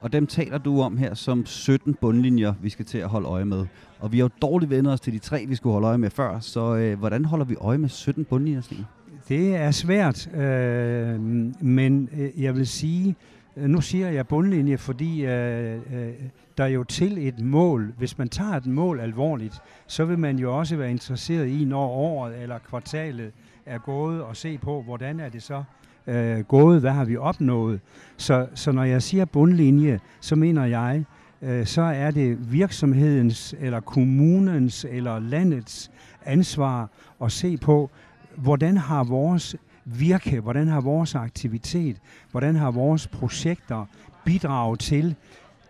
Og 0.00 0.12
dem 0.12 0.26
taler 0.26 0.58
du 0.58 0.80
om 0.80 0.96
her 0.96 1.14
som 1.14 1.46
17 1.46 1.94
bundlinjer, 1.94 2.54
vi 2.62 2.68
skal 2.68 2.84
til 2.84 2.98
at 2.98 3.08
holde 3.08 3.28
øje 3.28 3.44
med. 3.44 3.66
Og 4.00 4.12
vi 4.12 4.18
har 4.18 4.24
jo 4.24 4.30
dårligt 4.42 4.70
vendt 4.70 4.88
os 4.88 5.00
til 5.00 5.12
de 5.12 5.18
tre, 5.18 5.44
vi 5.48 5.54
skulle 5.54 5.72
holde 5.72 5.88
øje 5.88 5.98
med 5.98 6.10
før, 6.10 6.40
så 6.40 6.76
øh, 6.76 6.98
hvordan 6.98 7.24
holder 7.24 7.44
vi 7.44 7.56
øje 7.60 7.78
med 7.78 7.88
17 7.88 8.24
bundlinjer, 8.24 8.60
Stine? 8.60 8.86
Det 9.28 9.56
er 9.56 9.70
svært, 9.70 10.34
øh, 10.34 11.20
men 11.60 12.08
øh, 12.18 12.42
jeg 12.42 12.56
vil 12.56 12.66
sige, 12.66 13.16
Øh, 13.56 13.68
nu 13.68 13.80
siger 13.80 14.10
jeg 14.10 14.26
bundlinje, 14.26 14.78
fordi 14.78 15.24
øh, 15.24 15.74
øh, 15.74 16.12
der 16.58 16.64
er 16.64 16.68
jo 16.68 16.84
til 16.84 17.28
et 17.28 17.40
mål. 17.40 17.94
Hvis 17.98 18.18
man 18.18 18.28
tager 18.28 18.52
et 18.52 18.66
mål 18.66 19.00
alvorligt, 19.00 19.60
så 19.86 20.04
vil 20.04 20.18
man 20.18 20.38
jo 20.38 20.58
også 20.58 20.76
være 20.76 20.90
interesseret 20.90 21.46
i, 21.46 21.64
når 21.64 21.86
året 21.86 22.42
eller 22.42 22.58
kvartalet 22.58 23.32
er 23.66 23.78
gået, 23.78 24.22
og 24.22 24.36
se 24.36 24.58
på, 24.58 24.82
hvordan 24.82 25.20
er 25.20 25.28
det 25.28 25.42
så 25.42 25.62
øh, 26.06 26.40
gået, 26.40 26.80
hvad 26.80 26.90
har 26.90 27.04
vi 27.04 27.16
opnået. 27.16 27.80
Så, 28.16 28.46
så 28.54 28.72
når 28.72 28.84
jeg 28.84 29.02
siger 29.02 29.24
bundlinje, 29.24 30.00
så 30.20 30.36
mener 30.36 30.64
jeg, 30.64 31.04
øh, 31.42 31.66
så 31.66 31.82
er 31.82 32.10
det 32.10 32.52
virksomhedens, 32.52 33.54
eller 33.60 33.80
kommunens, 33.80 34.86
eller 34.90 35.18
landets 35.18 35.90
ansvar 36.24 36.88
at 37.22 37.32
se 37.32 37.56
på, 37.56 37.90
hvordan 38.36 38.76
har 38.76 39.04
vores 39.04 39.56
virke, 39.84 40.40
hvordan 40.40 40.68
har 40.68 40.80
vores 40.80 41.14
aktivitet, 41.14 41.96
hvordan 42.30 42.56
har 42.56 42.70
vores 42.70 43.06
projekter 43.06 43.86
bidraget 44.24 44.80
til 44.80 45.16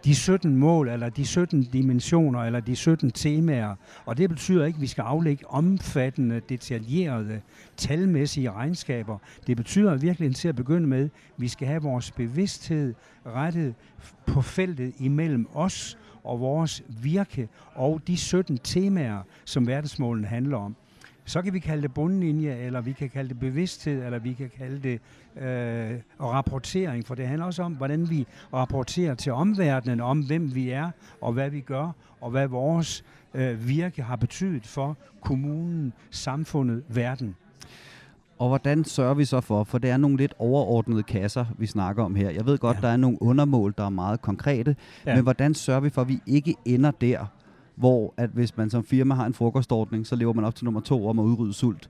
de 0.05 0.15
17 0.15 0.57
mål, 0.57 0.89
eller 0.89 1.09
de 1.09 1.27
17 1.27 1.63
dimensioner, 1.63 2.41
eller 2.41 2.61
de 2.61 2.77
17 2.77 3.11
temaer. 3.11 3.75
Og 4.07 4.17
det 4.17 4.31
betyder 4.31 4.65
ikke, 4.65 4.77
at 4.77 4.81
vi 4.81 4.87
skal 4.87 5.03
aflægge 5.03 5.51
omfattende, 5.51 6.41
detaljerede, 6.49 7.41
talmæssige 7.77 8.51
regnskaber. 8.51 9.19
Det 9.47 9.57
betyder 9.57 9.95
virkelig 9.95 10.37
til 10.37 10.49
at 10.49 10.57
begynde 10.57 10.87
med, 10.87 11.05
at 11.05 11.11
vi 11.37 11.49
skal 11.49 11.69
have 11.69 11.83
vores 11.83 12.11
bevidsthed 12.11 12.95
rettet 13.27 13.75
på 14.27 14.43
feltet 14.43 14.93
imellem 14.99 15.49
os 15.55 15.99
og 16.25 16.41
vores 16.41 16.83
virke 16.89 17.49
og 17.75 18.01
de 18.07 18.17
17 18.17 18.59
temaer, 18.59 19.23
som 19.45 19.67
verdensmålen 19.67 20.25
handler 20.25 20.57
om. 20.57 20.77
Så 21.25 21.43
kan 21.43 21.55
vi 21.55 21.59
kalde 21.59 21.83
det 21.83 21.95
bundlinje, 21.95 22.57
eller 22.57 22.81
vi 22.81 22.93
kan 22.93 23.09
kalde 23.09 23.29
det 23.29 23.39
bevidsthed, 23.39 24.05
eller 24.05 24.19
vi 24.19 24.33
kan 24.33 24.51
kalde 24.59 24.79
det 24.83 25.01
øh, 25.43 25.99
rapportering, 26.21 27.07
for 27.07 27.15
det 27.15 27.27
handler 27.27 27.47
også 27.47 27.63
om, 27.63 27.73
hvordan 27.73 28.11
vi 28.11 28.27
rapporterer 28.53 29.15
til 29.15 29.33
omverdenen 29.33 30.01
om, 30.01 30.21
hvem 30.21 30.55
vi 30.55 30.71
er, 30.71 30.91
og 31.21 31.33
hvad 31.33 31.51
vi 31.51 31.61
gør, 31.61 31.91
og 32.21 32.31
hvad 32.31 32.49
vores 32.49 33.05
øh, 33.35 33.69
virke 33.69 34.03
har 34.03 34.17
betydet 34.17 34.67
for 34.67 34.97
kommunen, 35.21 35.93
samfundet, 36.11 36.83
verden. 36.89 37.37
Og 38.39 38.49
hvordan 38.49 38.85
sørger 38.85 39.15
vi 39.15 39.25
så 39.25 39.41
for, 39.41 39.65
for 39.65 39.79
det 39.79 39.91
er 39.91 39.97
nogle 39.97 40.17
lidt 40.17 40.35
overordnede 40.39 41.03
kasser, 41.03 41.45
vi 41.59 41.67
snakker 41.67 42.05
om 42.05 42.15
her. 42.15 42.31
Jeg 42.31 42.47
ved 42.47 42.59
godt, 42.59 42.77
ja. 42.77 42.81
der 42.81 42.89
er 42.89 42.97
nogle 42.97 43.23
undermål, 43.23 43.75
der 43.79 43.85
er 43.85 43.91
meget 43.91 44.23
konkrete, 44.23 44.77
ja. 45.07 45.15
men 45.15 45.23
hvordan 45.23 45.55
sørger 45.55 45.81
vi 45.81 45.91
for, 45.91 46.01
at 46.01 46.09
vi 46.09 46.21
ikke 46.27 46.55
ender 46.65 46.91
der, 46.91 47.27
hvor 47.75 48.15
at 48.17 48.31
hvis 48.31 48.57
man 48.57 48.71
som 48.71 48.85
firma 48.85 49.15
har 49.15 49.27
en 49.27 49.35
frokostordning, 49.35 50.07
så 50.07 50.17
lever 50.17 50.33
man 50.33 50.45
op 50.45 50.55
til 50.55 50.65
nummer 50.65 50.81
to 50.81 51.07
om 51.09 51.19
at 51.19 51.23
udrydde 51.23 51.53
sult. 51.53 51.89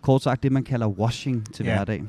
Kort 0.00 0.22
sagt 0.22 0.42
det, 0.42 0.52
man 0.52 0.64
kalder 0.64 0.88
washing 0.88 1.52
til 1.54 1.66
ja. 1.66 1.74
hverdag. 1.74 2.02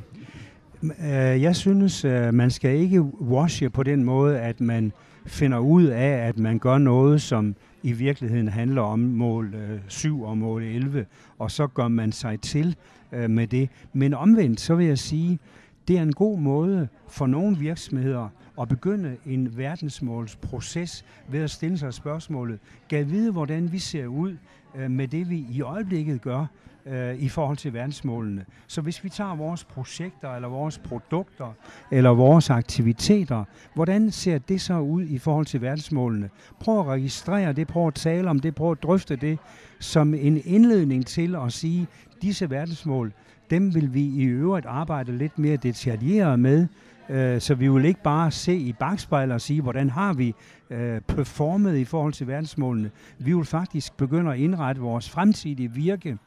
Øh, 0.83 1.41
jeg 1.41 1.55
synes, 1.55 2.05
øh, 2.05 2.33
man 2.33 2.51
skal 2.51 2.77
ikke 2.77 3.01
washe 3.21 3.69
på 3.69 3.83
den 3.83 4.03
måde, 4.03 4.39
at 4.39 4.62
man 4.62 4.91
finder 5.25 5.57
ud 5.57 5.83
af, 5.83 6.27
at 6.27 6.39
man 6.39 6.59
gør 6.59 6.77
noget, 6.77 7.21
som 7.21 7.55
i 7.83 7.91
virkeligheden 7.91 8.47
handler 8.47 8.81
om 8.81 9.00
mål 9.00 9.55
7 9.88 10.21
og 10.21 10.38
mål 10.38 10.63
11, 10.63 11.05
og 11.39 11.51
så 11.51 11.67
gør 11.67 11.88
man 11.88 12.12
sig 12.12 12.39
til 12.39 12.75
med 13.12 13.47
det. 13.47 13.69
Men 13.93 14.13
omvendt, 14.13 14.59
så 14.59 14.75
vil 14.75 14.86
jeg 14.86 14.97
sige, 14.97 15.39
det 15.88 15.97
er 15.97 16.01
en 16.01 16.13
god 16.13 16.39
måde 16.39 16.88
for 17.07 17.27
nogle 17.27 17.57
virksomheder 17.57 18.29
at 18.62 18.68
begynde 18.68 19.18
en 19.26 19.58
verdensmålsproces 19.58 21.06
ved 21.28 21.40
at 21.40 21.52
stille 21.52 21.78
sig 21.78 21.94
spørgsmålet, 21.94 22.60
kan 22.90 23.10
vide, 23.10 23.32
hvordan 23.32 23.72
vi 23.72 23.80
ser 23.80 24.08
ud 24.08 24.38
øh, 24.76 24.92
med 24.92 25.08
det, 25.08 25.30
vi 25.30 25.46
i 25.50 25.62
øjeblikket 25.62 26.22
gør, 26.22 26.46
øh, 26.88 27.16
i 27.16 27.30
forhold 27.30 27.58
til 27.58 27.74
verdensmålene. 27.74 28.46
Så 28.68 28.82
hvis 28.82 29.04
vi 29.04 29.10
tager 29.10 29.36
vores 29.36 29.64
projekter, 29.64 30.36
eller 30.36 30.48
vores 30.48 30.78
produkter, 30.78 31.54
eller 31.92 32.10
vores 32.10 32.50
aktiviteter, 32.50 33.44
hvordan 33.74 34.12
ser 34.12 34.38
det 34.38 34.62
så 34.62 34.80
ud 34.80 35.04
i 35.04 35.18
forhold 35.18 35.46
til 35.46 35.62
verdensmålene? 35.62 36.30
Prøv 36.60 36.80
at 36.80 36.86
registrere 36.86 37.54
det, 37.54 37.68
prøv 37.68 37.88
at 37.88 37.94
tale 37.94 38.30
om 38.30 38.40
det, 38.40 38.56
prøv 38.56 38.72
at 38.72 38.84
drøfte 38.84 39.16
det 39.16 39.40
som 39.80 40.14
en 40.14 40.42
indledning 40.46 41.06
til 41.06 41.36
at 41.36 41.54
sige, 41.54 41.88
disse 42.22 42.50
verdensmål, 42.50 43.14
dem 43.50 43.76
vil 43.76 43.94
vi 43.94 44.02
i 44.02 44.24
øvrigt 44.24 44.66
arbejde 44.66 45.18
lidt 45.18 45.40
mere 45.40 45.58
detaljeret 45.58 46.40
med, 46.40 46.68
øh, 47.10 47.42
så 47.42 47.56
vi 47.56 47.68
vil 47.68 47.86
ikke 47.86 48.04
bare 48.04 48.32
se 48.32 48.56
i 48.56 48.74
bagspejlet 48.74 49.34
og 49.34 49.42
sige, 49.42 49.62
hvordan 49.62 49.90
har 49.90 50.14
vi 50.14 50.36
øh, 50.70 51.02
performet 51.02 51.78
i 51.78 51.86
forhold 51.86 52.14
til 52.14 52.28
verdensmålene. 52.28 52.92
Vi 53.20 53.34
vil 53.34 53.46
faktisk 53.46 53.98
begynde 53.98 54.32
at 54.32 54.40
indrette 54.40 54.82
vores 54.82 55.10
fremtidige 55.10 55.72
virke 55.72 56.18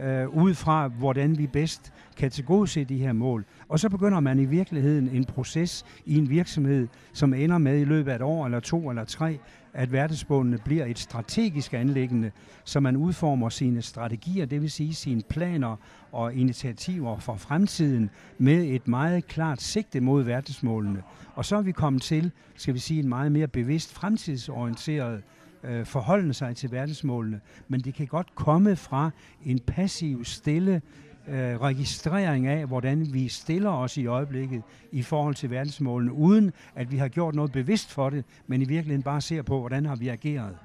øh, 0.00 0.28
ud 0.28 0.54
fra, 0.54 0.88
hvordan 0.88 1.38
vi 1.38 1.46
bedst 1.46 1.92
kan 2.16 2.30
tilgodese 2.30 2.84
de 2.84 2.98
her 2.98 3.12
mål. 3.12 3.44
Og 3.68 3.78
så 3.78 3.88
begynder 3.88 4.20
man 4.20 4.38
i 4.38 4.44
virkeligheden 4.44 5.08
en 5.08 5.24
proces 5.24 5.84
i 6.06 6.18
en 6.18 6.30
virksomhed, 6.30 6.88
som 7.12 7.34
ender 7.34 7.58
med 7.58 7.80
i 7.80 7.84
løbet 7.84 8.10
af 8.10 8.16
et 8.16 8.22
år 8.22 8.44
eller 8.44 8.60
to 8.60 8.90
eller 8.90 9.04
tre, 9.04 9.38
at 9.76 9.92
verdensmålene 9.92 10.58
bliver 10.58 10.84
et 10.84 10.98
strategisk 10.98 11.74
anlæggende, 11.74 12.30
så 12.64 12.80
man 12.80 12.96
udformer 12.96 13.48
sine 13.48 13.82
strategier, 13.82 14.46
det 14.46 14.62
vil 14.62 14.70
sige 14.70 14.94
sine 14.94 15.22
planer 15.28 15.76
og 16.12 16.34
initiativer 16.34 17.18
for 17.18 17.36
fremtiden 17.36 18.10
med 18.38 18.64
et 18.64 18.88
meget 18.88 19.26
klart 19.26 19.62
sigte 19.62 20.00
mod 20.00 20.22
verdensmålene. 20.22 21.02
Og 21.34 21.44
så 21.44 21.56
er 21.56 21.62
vi 21.62 21.72
kommet 21.72 22.02
til, 22.02 22.30
skal 22.56 22.74
vi 22.74 22.78
sige, 22.78 23.00
en 23.00 23.08
meget 23.08 23.32
mere 23.32 23.48
bevidst 23.48 23.94
fremtidsorienteret 23.94 25.22
øh, 25.64 25.86
forholde 25.86 26.34
sig 26.34 26.56
til 26.56 26.72
verdensmålene, 26.72 27.40
men 27.68 27.80
det 27.80 27.94
kan 27.94 28.06
godt 28.06 28.34
komme 28.34 28.76
fra 28.76 29.10
en 29.44 29.58
passiv, 29.58 30.24
stille 30.24 30.82
øh, 31.28 31.60
registrering 31.60 32.46
af, 32.46 32.66
hvordan 32.66 33.06
vi 33.12 33.28
stiller 33.28 33.70
os 33.70 33.96
i 33.96 34.06
øjeblikket 34.06 34.62
i 34.92 35.02
forhold 35.02 35.34
til 35.34 35.50
verdensmålene, 35.50 36.12
uden 36.12 36.52
at 36.74 36.92
vi 36.92 36.96
har 36.96 37.08
gjort 37.08 37.34
noget 37.34 37.52
bevidst 37.52 37.92
for 37.92 38.10
det, 38.10 38.24
men 38.46 38.62
i 38.62 38.64
virkeligheden 38.64 39.02
bare 39.02 39.20
ser 39.20 39.42
på, 39.42 39.60
hvordan 39.60 39.86
har 39.86 39.96
vi 39.96 40.08
ageret. 40.08 40.56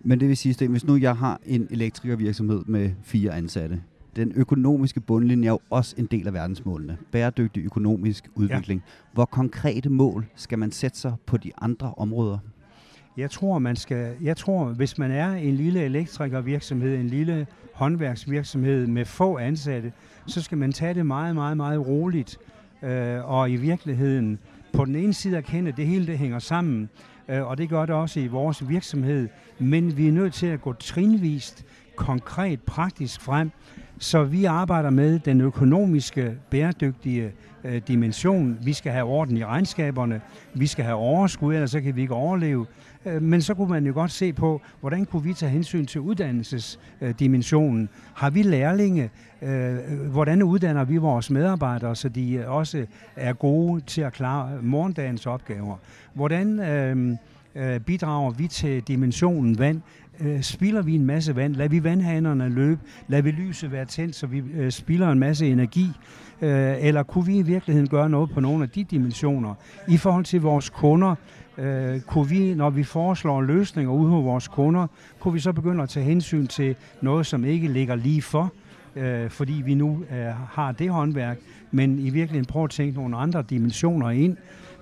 Men 0.00 0.20
det 0.20 0.28
vil 0.28 0.36
sige, 0.36 0.64
at 0.64 0.70
hvis 0.70 0.86
nu 0.86 0.96
jeg 0.96 1.16
har 1.16 1.40
en 1.46 1.68
elektrikervirksomhed 1.70 2.64
med 2.66 2.90
fire 3.02 3.34
ansatte, 3.34 3.82
den 4.16 4.32
økonomiske 4.34 5.00
bundlinje 5.00 5.48
er 5.48 5.52
jo 5.52 5.60
også 5.70 5.94
en 5.98 6.06
del 6.06 6.26
af 6.26 6.32
verdensmålene. 6.32 6.96
Bæredygtig 7.12 7.64
økonomisk 7.64 8.28
udvikling. 8.34 8.82
Ja. 8.86 8.92
Hvor 9.12 9.24
konkrete 9.24 9.90
mål 9.90 10.26
skal 10.34 10.58
man 10.58 10.72
sætte 10.72 10.98
sig 10.98 11.14
på 11.26 11.36
de 11.36 11.52
andre 11.58 11.94
områder? 11.96 12.38
Jeg 13.18 13.30
tror, 13.30 13.58
man 13.58 13.76
skal, 13.76 14.14
jeg 14.22 14.36
tror, 14.36 14.64
hvis 14.64 14.98
man 14.98 15.10
er 15.10 15.32
en 15.32 15.54
lille 15.54 15.84
elektrikervirksomhed, 15.84 16.94
en 16.94 17.06
lille 17.06 17.46
håndværksvirksomhed 17.74 18.86
med 18.86 19.04
få 19.04 19.38
ansatte, 19.38 19.92
så 20.26 20.42
skal 20.42 20.58
man 20.58 20.72
tage 20.72 20.94
det 20.94 21.06
meget, 21.06 21.34
meget, 21.34 21.56
meget 21.56 21.86
roligt. 21.86 22.38
Øh, 22.82 23.30
og 23.30 23.50
i 23.50 23.56
virkeligheden 23.56 24.38
på 24.72 24.84
den 24.84 24.96
ene 24.96 25.14
side 25.14 25.36
erkende, 25.36 25.68
at 25.68 25.76
det 25.76 25.86
hele 25.86 26.06
det 26.06 26.18
hænger 26.18 26.38
sammen, 26.38 26.88
øh, 27.28 27.46
og 27.46 27.58
det 27.58 27.68
gør 27.68 27.86
det 27.86 27.94
også 27.94 28.20
i 28.20 28.26
vores 28.26 28.68
virksomhed. 28.68 29.28
Men 29.58 29.96
vi 29.96 30.08
er 30.08 30.12
nødt 30.12 30.34
til 30.34 30.46
at 30.46 30.60
gå 30.60 30.72
trinvist, 30.72 31.64
konkret, 31.96 32.60
praktisk 32.62 33.20
frem, 33.20 33.50
så 33.98 34.24
vi 34.24 34.44
arbejder 34.44 34.90
med 34.90 35.18
den 35.18 35.40
økonomiske, 35.40 36.34
bæredygtige 36.50 37.32
øh, 37.64 37.82
dimension. 37.88 38.58
Vi 38.62 38.72
skal 38.72 38.92
have 38.92 39.04
orden 39.04 39.36
i 39.36 39.44
regnskaberne, 39.44 40.20
vi 40.54 40.66
skal 40.66 40.84
have 40.84 40.96
overskud, 40.96 41.54
ellers 41.54 41.70
så 41.70 41.80
kan 41.80 41.96
vi 41.96 42.00
ikke 42.00 42.14
overleve. 42.14 42.66
Øh, 43.08 43.22
men 43.22 43.42
så 43.42 43.54
kunne 43.54 43.68
man 43.68 43.86
jo 43.86 43.92
godt 43.92 44.10
se 44.10 44.32
på, 44.32 44.60
hvordan 44.80 45.04
kunne 45.04 45.22
vi 45.22 45.34
tage 45.34 45.50
hensyn 45.50 45.86
til 45.86 46.00
uddannelsesdimensionen. 46.00 47.88
Har 48.14 48.30
vi 48.30 48.42
lærlinge? 48.42 49.10
Øh, 49.42 49.76
hvordan 50.10 50.42
uddanner 50.42 50.84
vi 50.84 50.96
vores 50.96 51.30
medarbejdere, 51.30 51.96
så 51.96 52.08
de 52.08 52.32
øh, 52.32 52.50
også 52.50 52.86
er 53.16 53.32
gode 53.32 53.80
til 53.80 54.00
at 54.00 54.12
klare 54.12 54.58
morgendagens 54.62 55.26
opgaver? 55.26 55.76
Hvordan 56.14 56.60
øh, 57.54 57.80
bidrager 57.80 58.30
vi 58.30 58.48
til 58.48 58.82
dimensionen 58.82 59.58
vand? 59.58 59.80
Øh, 60.20 60.42
spilder 60.42 60.82
vi 60.82 60.94
en 60.94 61.04
masse 61.04 61.36
vand? 61.36 61.54
lader 61.54 61.68
vi 61.68 61.84
vandhanerne 61.84 62.48
løbe? 62.48 62.80
lader 63.08 63.22
vi 63.22 63.30
lyset 63.30 63.72
være 63.72 63.84
tændt, 63.84 64.14
så 64.14 64.26
vi 64.26 64.42
øh, 64.54 64.70
spilder 64.70 65.10
en 65.10 65.18
masse 65.18 65.46
energi? 65.46 65.86
Øh, 66.42 66.76
eller 66.80 67.02
kunne 67.02 67.26
vi 67.26 67.38
i 67.38 67.42
virkeligheden 67.42 67.88
gøre 67.88 68.10
noget 68.10 68.30
på 68.30 68.40
nogle 68.40 68.64
af 68.64 68.70
de 68.70 68.84
dimensioner? 68.84 69.54
I 69.88 69.96
forhold 69.96 70.24
til 70.24 70.40
vores 70.40 70.70
kunder, 70.70 71.14
øh, 71.58 72.00
kunne 72.00 72.28
vi, 72.28 72.54
når 72.54 72.70
vi 72.70 72.84
foreslår 72.84 73.42
løsninger 73.42 73.92
ude 73.92 74.10
hos 74.10 74.24
vores 74.24 74.48
kunder, 74.48 74.86
kunne 75.20 75.34
vi 75.34 75.40
så 75.40 75.52
begynde 75.52 75.82
at 75.82 75.88
tage 75.88 76.06
hensyn 76.06 76.46
til 76.46 76.76
noget, 77.02 77.26
som 77.26 77.44
ikke 77.44 77.68
ligger 77.68 77.94
lige 77.94 78.22
for, 78.22 78.52
øh, 78.96 79.30
fordi 79.30 79.62
vi 79.64 79.74
nu 79.74 80.04
øh, 80.12 80.26
har 80.50 80.72
det 80.72 80.90
håndværk, 80.90 81.38
men 81.70 81.98
i 81.98 82.10
virkeligheden 82.10 82.44
prøve 82.44 82.64
at 82.64 82.70
tænke 82.70 82.94
nogle 82.94 83.16
andre 83.16 83.44
dimensioner 83.50 84.10
ind, 84.10 84.36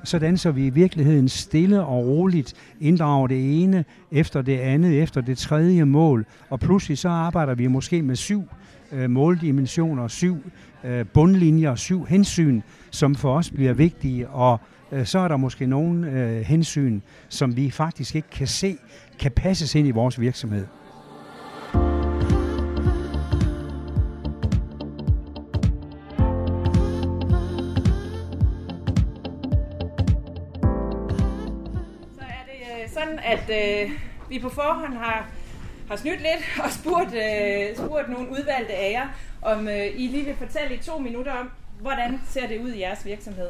sådan 0.06 0.36
så 0.36 0.50
vi 0.50 0.66
i 0.66 0.70
virkeligheden 0.70 1.28
stille 1.28 1.84
og 1.84 2.06
roligt 2.06 2.54
inddrager 2.80 3.26
det 3.26 3.62
ene 3.62 3.84
efter 4.12 4.42
det 4.42 4.58
andet, 4.58 5.02
efter 5.02 5.20
det 5.20 5.38
tredje 5.38 5.84
mål, 5.84 6.26
og 6.50 6.60
pludselig 6.60 6.98
så 6.98 7.08
arbejder 7.08 7.54
vi 7.54 7.66
måske 7.66 8.02
med 8.02 8.16
syv 8.16 8.42
øh, 8.92 9.10
måldimensioner, 9.10 10.08
syv 10.08 10.36
øh, 10.84 11.06
bundlinjer, 11.06 11.75
syv 11.75 12.06
hensyn, 12.06 12.60
som 12.90 13.14
for 13.14 13.36
os 13.36 13.50
bliver 13.50 13.72
vigtige, 13.72 14.28
og 14.28 14.60
øh, 14.92 15.06
så 15.06 15.18
er 15.18 15.28
der 15.28 15.36
måske 15.36 15.66
nogle 15.66 16.10
øh, 16.10 16.40
hensyn, 16.40 17.00
som 17.28 17.56
vi 17.56 17.70
faktisk 17.70 18.16
ikke 18.16 18.30
kan 18.30 18.46
se, 18.46 18.76
kan 19.18 19.32
passes 19.32 19.75
ind 19.75 19.88
i 19.88 19.90
vores 19.90 20.20
virksomhed. 20.20 20.66
At 33.26 33.50
øh, 33.50 33.90
vi 34.28 34.38
på 34.38 34.49
forhånd 34.49 34.97
har, 34.97 35.26
har 35.88 35.97
snydt 35.97 36.21
lidt 36.21 36.59
og 36.64 36.71
spurgt, 36.71 37.14
øh, 37.14 37.76
spurgt 37.76 38.09
nogle 38.09 38.30
udvalgte 38.30 38.75
af 38.75 38.90
jer, 38.92 39.09
om 39.42 39.68
øh, 39.68 39.87
I 39.87 40.06
lige 40.06 40.25
vil 40.25 40.37
fortælle 40.37 40.75
i 40.75 40.78
to 40.78 40.99
minutter 40.99 41.33
om, 41.33 41.50
hvordan 41.80 42.21
ser 42.28 42.47
det 42.47 42.61
ud 42.61 42.71
i 42.71 42.80
jeres 42.80 43.06
virksomhed. 43.06 43.49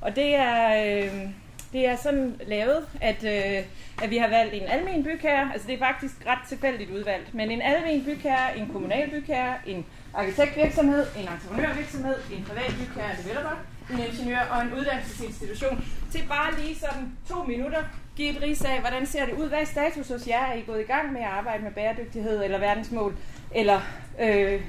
Og 0.00 0.16
det 0.16 0.34
er, 0.34 0.84
øh, 0.86 1.30
det 1.72 1.86
er 1.86 1.96
sådan 1.96 2.40
lavet, 2.46 2.88
at, 3.00 3.24
øh, 3.24 3.64
at 4.02 4.10
vi 4.10 4.16
har 4.16 4.28
valgt 4.28 4.54
en 4.54 4.62
almen 4.68 5.04
bygherre, 5.04 5.50
altså 5.52 5.68
det 5.68 5.74
er 5.74 5.78
faktisk 5.78 6.14
ret 6.26 6.48
tilfældigt 6.48 6.90
udvalgt, 6.90 7.34
men 7.34 7.50
en 7.50 7.62
almen 7.62 8.04
bygherre, 8.04 8.58
en 8.58 8.68
kommunal 8.72 9.10
bygherre, 9.10 9.54
en 9.66 9.86
arkitektvirksomhed, 10.14 11.06
en 11.16 11.28
entreprenørvirksomhed, 11.28 12.16
en 12.32 12.44
privat 12.44 12.74
bygherre, 12.78 13.10
en 13.10 13.24
developer, 13.24 13.56
en 13.90 13.98
ingeniør 13.98 14.40
og 14.40 14.62
en 14.62 14.72
uddannelsesinstitution. 14.72 15.84
Til 16.12 16.22
bare 16.28 16.60
lige 16.60 16.76
sådan 16.78 17.12
to 17.28 17.42
minutter 17.42 17.82
give 18.16 18.30
et 18.30 18.42
ris 18.42 18.64
af, 18.64 18.80
hvordan 18.80 19.06
ser 19.06 19.26
det 19.26 19.34
ud? 19.34 19.48
Hvad 19.48 19.58
er 19.58 19.64
status 19.64 20.08
hos 20.08 20.26
jer? 20.26 20.46
Er 20.46 20.54
I 20.54 20.62
gået 20.66 20.80
i 20.80 20.92
gang 20.92 21.12
med 21.12 21.20
at 21.20 21.26
arbejde 21.26 21.62
med 21.62 21.72
bæredygtighed 21.72 22.44
eller 22.44 22.58
verdensmål? 22.58 23.16
Eller 23.54 23.80
øh, 24.20 24.60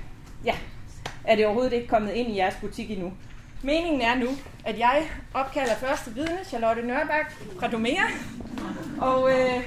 ja, 0.46 0.56
er 1.24 1.36
det 1.36 1.46
overhovedet 1.46 1.74
ikke 1.74 1.88
kommet 1.88 2.14
ind 2.14 2.32
i 2.32 2.38
jeres 2.38 2.56
butik 2.62 2.92
endnu? 2.92 3.14
Meningen 3.64 4.02
er 4.02 4.16
nu, 4.16 4.28
at 4.66 4.80
jeg 4.80 5.10
opkalder 5.34 5.76
første 5.76 6.14
vidne, 6.14 6.38
Charlotte 6.46 6.82
Nørbak 6.82 7.34
fra 7.60 7.68
Domea. 7.68 8.04
Og 9.02 9.32
øh, 9.32 9.64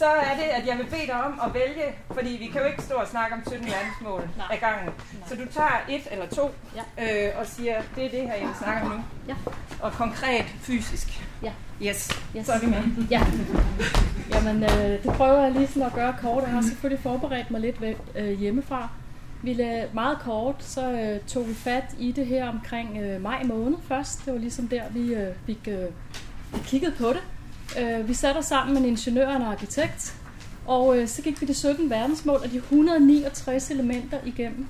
så 0.00 0.06
er 0.30 0.34
det, 0.40 0.48
at 0.58 0.66
jeg 0.66 0.76
vil 0.78 0.84
bede 0.94 1.06
dig 1.06 1.20
om 1.28 1.40
at 1.46 1.54
vælge, 1.54 1.86
fordi 2.14 2.30
vi 2.42 2.46
kan 2.46 2.60
jo 2.60 2.66
ikke 2.66 2.82
stå 2.82 2.94
og 2.94 3.08
snakke 3.08 3.34
om 3.36 3.42
17 3.48 3.66
verdensmål 3.66 4.22
af 4.50 4.58
gangen. 4.60 4.88
Så 5.26 5.34
du 5.34 5.44
tager 5.52 5.76
et 5.88 6.02
eller 6.10 6.26
to 6.26 6.50
ja. 6.78 6.84
øh, 7.28 7.40
og 7.40 7.46
siger, 7.46 7.76
det 7.96 8.04
er 8.06 8.10
det 8.10 8.20
her, 8.20 8.34
jeg 8.34 8.46
vil 8.46 8.56
snakke 8.62 8.82
om 8.86 8.88
nu. 8.92 8.98
Ja. 9.28 9.34
og 9.82 9.92
konkret 9.92 10.44
fysisk. 10.60 11.08
Ja. 11.42 11.52
Yes, 11.82 12.10
Yes. 12.36 12.46
så 12.46 12.52
er 12.52 12.58
vi 12.60 12.66
med. 12.66 12.82
Ja. 13.10 13.20
Jamen, 14.34 14.62
øh, 14.62 15.02
det 15.02 15.12
prøver 15.16 15.42
jeg 15.42 15.52
lige 15.52 15.66
sådan 15.66 15.82
at 15.82 15.92
gøre 15.92 16.14
kort. 16.22 16.42
Jeg 16.42 16.52
har 16.52 16.62
selvfølgelig 16.62 17.02
forberedt 17.02 17.50
mig 17.50 17.60
lidt 17.60 17.80
ved, 17.80 17.94
øh, 18.16 18.38
hjemmefra. 18.38 18.88
Vi 19.42 19.52
lavede 19.54 19.88
meget 19.94 20.18
kort, 20.18 20.54
så 20.58 20.92
øh, 20.92 21.20
tog 21.20 21.48
vi 21.48 21.54
fat 21.54 21.84
i 21.98 22.12
det 22.12 22.26
her 22.26 22.48
omkring 22.48 22.98
øh, 22.98 23.22
maj 23.22 23.42
måned 23.44 23.78
først. 23.88 24.24
Det 24.24 24.32
var 24.32 24.38
ligesom 24.38 24.68
der, 24.68 24.82
vi 24.90 25.14
øh, 25.14 25.34
fik 25.46 25.68
øh, 25.68 25.84
vi 26.52 26.58
kiggede 26.64 26.92
på 26.98 27.08
det. 27.08 27.22
Øh, 27.78 28.08
vi 28.08 28.14
satte 28.14 28.38
os 28.38 28.44
sammen 28.44 28.74
med 28.74 28.82
en 28.82 28.88
ingeniør 28.88 29.26
og 29.26 29.36
en 29.36 29.42
arkitekt, 29.42 30.14
og 30.66 30.98
øh, 30.98 31.08
så 31.08 31.22
gik 31.22 31.40
vi 31.40 31.46
de 31.46 31.54
17 31.54 31.90
verdensmål 31.90 32.40
og 32.44 32.50
de 32.50 32.56
169 32.56 33.70
elementer 33.70 34.18
igennem. 34.24 34.66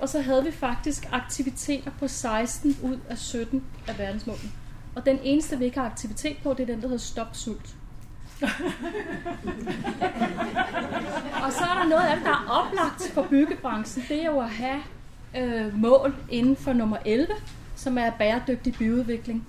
Og 0.00 0.08
så 0.08 0.20
havde 0.20 0.44
vi 0.44 0.50
faktisk 0.50 1.08
aktiviteter 1.12 1.90
på 1.98 2.08
16 2.08 2.76
ud 2.82 2.98
af 3.08 3.18
17 3.18 3.62
af 3.88 3.98
verdensmålene. 3.98 4.50
Og 4.94 5.06
den 5.06 5.18
eneste, 5.22 5.58
vi 5.58 5.64
ikke 5.64 5.78
har 5.78 5.86
aktivitet 5.86 6.36
på, 6.42 6.54
det 6.54 6.60
er 6.60 6.66
den, 6.66 6.82
der 6.82 6.88
hedder 6.88 6.98
Stop 6.98 7.28
Sult. 7.32 7.76
og 11.44 11.52
så 11.52 11.64
er 11.64 11.74
der 11.78 11.88
noget 11.88 12.02
af 12.02 12.16
det, 12.16 12.24
der 12.24 12.30
er 12.30 12.48
oplagt 12.50 13.02
for 13.14 13.26
byggebranchen. 13.30 14.04
Det 14.08 14.22
er 14.22 14.26
jo 14.26 14.40
at 14.40 14.50
have 14.50 14.80
øh, 15.36 15.78
mål 15.78 16.14
inden 16.30 16.56
for 16.56 16.72
nummer 16.72 16.96
11, 17.04 17.26
som 17.76 17.98
er 17.98 18.10
bæredygtig 18.10 18.74
byudvikling. 18.74 19.46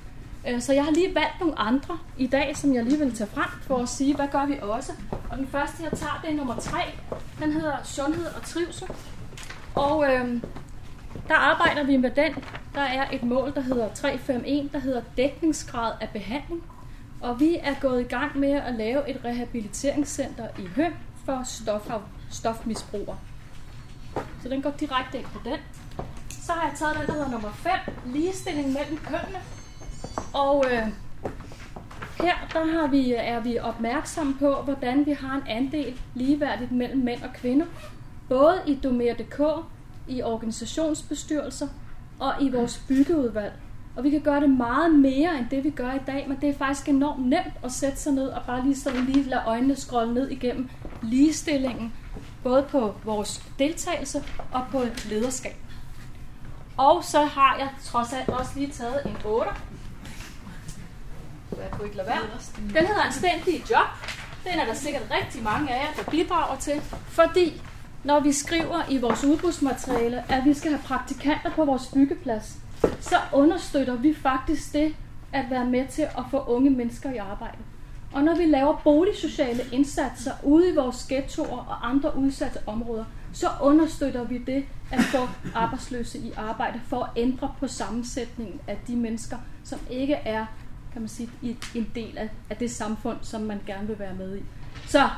Øh, 0.48 0.62
så 0.62 0.74
jeg 0.74 0.84
har 0.84 0.92
lige 0.92 1.16
valgt 1.16 1.40
nogle 1.40 1.60
andre 1.60 1.98
i 2.18 2.28
dag, 2.28 2.58
som 2.58 2.74
jeg 2.74 2.84
lige 2.84 3.00
vil 3.00 3.16
tage 3.16 3.30
frem 3.34 3.50
for 3.62 3.78
at 3.78 3.90
sige, 3.90 4.16
hvad 4.16 4.28
gør 4.28 4.46
vi 4.46 4.60
også. 4.62 4.92
Og 5.30 5.38
den 5.38 5.48
første, 5.48 5.84
jeg 5.84 5.92
tager, 6.00 6.20
det 6.24 6.32
er 6.32 6.36
nummer 6.36 6.56
3. 6.56 6.78
Den 7.40 7.52
hedder 7.52 7.78
sundhed 7.84 8.26
og 8.26 8.42
trivsel. 8.44 8.88
Og 9.76 10.14
øh, 10.14 10.42
der 11.28 11.36
arbejder 11.36 11.84
vi 11.84 11.98
med 11.98 12.12
den. 12.12 12.44
Der 12.76 12.82
er 12.82 13.08
et 13.12 13.24
mål, 13.24 13.54
der 13.56 13.62
hedder 13.62 13.94
351, 13.94 14.72
der 14.72 14.80
hedder 14.80 15.02
dækningsgrad 15.18 15.94
af 16.02 16.10
behandling. 16.10 16.64
Og 17.22 17.40
vi 17.40 17.58
er 17.64 17.74
gået 17.82 18.02
i 18.02 18.08
gang 18.08 18.40
med 18.40 18.52
at 18.52 18.74
lave 18.74 19.10
et 19.10 19.22
rehabiliteringscenter 19.26 20.48
i 20.60 20.68
Høm 20.76 20.94
for 21.26 21.42
stof- 21.44 22.02
stofmisbrugere. 22.32 23.18
Så 24.44 24.50
den 24.50 24.62
går 24.62 24.70
direkte 24.80 25.18
ind 25.18 25.26
på 25.26 25.40
den. 25.46 25.60
Så 26.30 26.52
har 26.52 26.68
jeg 26.70 26.78
taget 26.78 26.96
den, 26.98 27.08
der 27.08 27.14
hedder 27.14 27.32
nummer 27.32 27.52
5, 27.52 27.72
ligestilling 28.06 28.74
mellem 28.74 28.98
kønnene. 28.98 29.40
Og 30.34 30.66
øh, 30.72 30.88
her 32.22 32.36
der 32.54 32.66
har 32.66 32.88
vi, 32.88 33.14
er 33.14 33.40
vi 33.40 33.60
opmærksomme 33.60 34.36
på, 34.40 34.56
hvordan 34.56 35.06
vi 35.06 35.12
har 35.12 35.36
en 35.36 35.48
andel 35.48 36.00
ligeværdigt 36.14 36.72
mellem 36.72 37.04
mænd 37.04 37.24
og 37.24 37.34
kvinder. 37.34 37.66
Både 38.30 38.62
i 38.68 38.76
Domer.dk, 38.84 39.66
i 40.08 40.22
organisationsbestyrelser 40.22 41.68
og 42.20 42.34
i 42.42 42.50
vores 42.50 42.84
byggeudvalg. 42.88 43.54
Og 43.96 44.04
vi 44.04 44.10
kan 44.10 44.22
gøre 44.22 44.42
det 44.42 44.50
meget 44.50 44.96
mere 44.96 45.38
end 45.38 45.46
det, 45.52 45.64
vi 45.64 45.70
gør 45.70 45.92
i 45.92 46.00
dag, 46.08 46.26
men 46.28 46.38
det 46.42 46.50
er 46.50 46.54
faktisk 46.54 46.90
enormt 46.90 47.26
nemt 47.26 47.54
at 47.64 47.72
sætte 47.72 47.98
sig 47.98 48.14
ned 48.14 48.28
og 48.28 48.42
bare 48.48 48.64
lige 48.64 48.76
sådan 48.76 49.06
lige 49.06 49.24
lade 49.24 49.42
øjnene 49.46 49.76
scrolle 49.76 50.14
ned 50.14 50.30
igennem 50.30 50.70
ligestillingen, 51.02 51.94
både 52.44 52.64
på 52.70 52.94
vores 53.04 53.46
deltagelse 53.60 54.24
og 54.52 54.66
på 54.72 54.82
lederskab. 55.10 55.56
Og 56.78 57.04
så 57.04 57.24
har 57.24 57.58
jeg 57.60 57.70
trods 57.84 58.14
alt 58.14 58.30
også 58.30 58.52
lige 58.56 58.72
taget 58.72 59.06
en 59.06 59.18
8. 59.26 59.52
Jeg 61.58 61.72
kunne 61.72 61.86
ikke 61.86 61.98
lade 61.98 62.08
være. 62.08 62.22
Den 62.58 62.88
hedder 62.88 63.02
Anstændige 63.02 63.64
Job. 63.72 63.88
Den 64.44 64.60
er 64.60 64.66
der 64.66 64.74
sikkert 64.74 65.04
rigtig 65.12 65.44
mange 65.44 65.74
af 65.74 65.84
jer, 65.84 66.04
der 66.04 66.12
bidrager 66.12 66.58
til, 66.58 66.82
fordi 67.08 67.62
når 68.04 68.20
vi 68.20 68.32
skriver 68.32 68.82
i 68.90 68.98
vores 68.98 69.24
udbudsmateriale, 69.24 70.32
at 70.32 70.46
vi 70.46 70.54
skal 70.54 70.72
have 70.72 70.82
praktikanter 70.86 71.52
på 71.52 71.66
vores 71.66 71.88
byggeplads, 71.94 72.58
så 73.00 73.16
understøtter 73.34 73.96
vi 73.96 74.16
faktisk 74.16 74.74
det 74.74 74.96
at 75.34 75.46
være 75.50 75.66
med 75.66 75.88
til 75.88 76.02
at 76.02 76.24
få 76.32 76.44
unge 76.44 76.70
mennesker 76.70 77.12
i 77.12 77.18
arbejde. 77.18 77.58
Og 78.14 78.24
når 78.24 78.36
vi 78.36 78.46
laver 78.46 78.82
boligsociale 78.84 79.64
indsatser 79.72 80.32
ude 80.44 80.70
i 80.70 80.76
vores 80.76 81.04
ghettoer 81.10 81.58
og 81.58 81.90
andre 81.90 82.18
udsatte 82.18 82.60
områder, 82.68 83.06
så 83.34 83.48
understøtter 83.62 84.24
vi 84.24 84.38
det 84.38 84.66
at 84.92 85.02
få 85.02 85.28
arbejdsløse 85.56 86.18
i 86.18 86.32
arbejde 86.38 86.82
for 86.88 87.04
at 87.04 87.10
ændre 87.16 87.54
på 87.60 87.68
sammensætningen 87.68 88.60
af 88.68 88.78
de 88.88 88.96
mennesker, 88.96 89.38
som 89.64 89.80
ikke 89.90 90.14
er 90.14 90.46
kan 90.94 91.02
man 91.02 91.10
sige, 91.10 91.30
i- 91.42 91.58
en 91.76 91.92
del 91.96 92.18
af, 92.18 92.30
af 92.50 92.58
det 92.58 92.72
samfund, 92.72 93.18
som 93.22 93.42
man 93.42 93.60
gerne 93.68 93.88
vil 93.88 94.00
være 94.00 94.14
med 94.14 94.38
i. 94.38 94.42
Så 94.88 95.10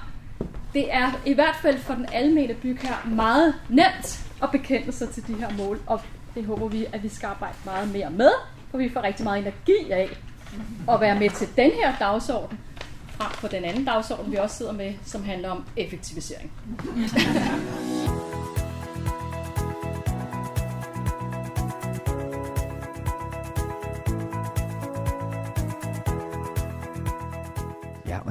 det 0.74 0.94
er 0.94 1.12
i 1.26 1.34
hvert 1.34 1.56
fald 1.62 1.78
for 1.80 1.94
den 1.94 2.06
almene 2.14 2.54
bygherre 2.54 3.10
meget 3.10 3.54
nemt 3.70 4.30
at 4.44 4.50
bekende 4.52 4.92
sig 4.92 5.10
til 5.10 5.28
de 5.28 5.34
her 5.34 5.50
mål, 5.58 5.80
og 5.88 6.02
det 6.36 6.46
håber 6.46 6.68
vi, 6.68 6.86
at 6.94 7.04
vi 7.04 7.10
skal 7.10 7.28
arbejde 7.28 7.56
meget 7.66 7.94
mere 7.94 8.10
med, 8.10 8.32
for 8.72 8.78
vi 8.78 8.90
får 8.94 9.02
rigtig 9.04 9.24
meget 9.24 9.42
energi 9.42 9.92
af 9.92 10.10
at 10.90 11.02
være 11.02 11.20
med 11.20 11.30
til 11.30 11.48
den 11.58 11.72
her 11.72 11.94
dagsorden, 12.00 12.60
frem 13.10 13.32
for 13.32 13.48
den 13.48 13.64
anden 13.66 13.86
dagsorden, 13.86 14.32
vi 14.32 14.38
også 14.38 14.56
sidder 14.58 14.72
med, 14.72 14.94
som 15.06 15.24
handler 15.24 15.50
om 15.50 15.64
effektivisering. 15.78 16.52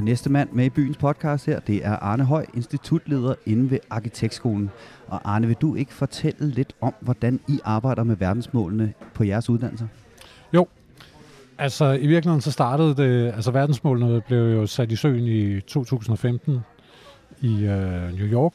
og 0.02 0.06
næste 0.06 0.30
mand 0.30 0.48
med 0.52 0.64
i 0.64 0.70
byens 0.70 0.96
podcast 0.96 1.46
her, 1.46 1.60
det 1.60 1.86
er 1.86 1.96
Arne 1.96 2.24
Høj, 2.24 2.46
institutleder 2.54 3.34
inde 3.46 3.70
ved 3.70 3.78
Arkitektskolen. 3.90 4.70
Og 5.06 5.20
Arne, 5.24 5.46
vil 5.46 5.56
du 5.60 5.74
ikke 5.74 5.94
fortælle 5.94 6.50
lidt 6.50 6.72
om, 6.80 6.94
hvordan 7.00 7.40
I 7.48 7.60
arbejder 7.64 8.04
med 8.04 8.16
verdensmålene 8.16 8.92
på 9.14 9.24
jeres 9.24 9.50
uddannelser? 9.50 9.86
Jo, 10.54 10.66
altså 11.58 11.92
i 11.92 12.06
virkeligheden 12.06 12.40
så 12.40 12.52
startede 12.52 12.96
det, 12.96 13.32
altså 13.32 13.50
verdensmålene 13.50 14.20
blev 14.20 14.38
jo 14.38 14.66
sat 14.66 14.92
i 14.92 14.96
søen 14.96 15.26
i 15.26 15.60
2015 15.60 16.60
i 17.40 17.64
øh, 17.64 18.18
New 18.18 18.26
York, 18.26 18.52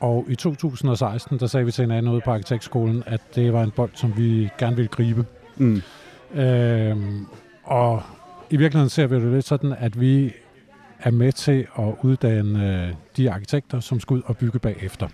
og 0.00 0.26
i 0.28 0.34
2016, 0.34 1.38
der 1.38 1.46
sagde 1.46 1.66
vi 1.66 1.72
til 1.72 1.82
hinanden 1.82 2.12
ude 2.12 2.20
på 2.24 2.30
arkitektskolen, 2.30 3.02
at 3.06 3.20
det 3.34 3.52
var 3.52 3.62
en 3.62 3.70
bold, 3.70 3.90
som 3.94 4.16
vi 4.16 4.48
gerne 4.58 4.76
ville 4.76 4.88
gribe. 4.88 5.26
Mm. 5.56 5.82
Øhm, 6.34 7.26
og 7.64 8.02
i 8.50 8.56
virkeligheden 8.56 8.90
ser 8.90 9.06
vi 9.06 9.14
det 9.14 9.32
lidt 9.32 9.44
sådan, 9.44 9.74
at 9.78 10.00
vi 10.00 10.34
er 11.00 11.10
med 11.10 11.32
til 11.32 11.66
at 11.78 11.94
uddanne 12.02 12.86
øh, 12.86 12.94
de 13.16 13.30
arkitekter, 13.30 13.80
som 13.80 14.00
skal 14.00 14.14
ud 14.14 14.22
og 14.24 14.36
bygge 14.36 14.58
bagefter. 14.58 15.08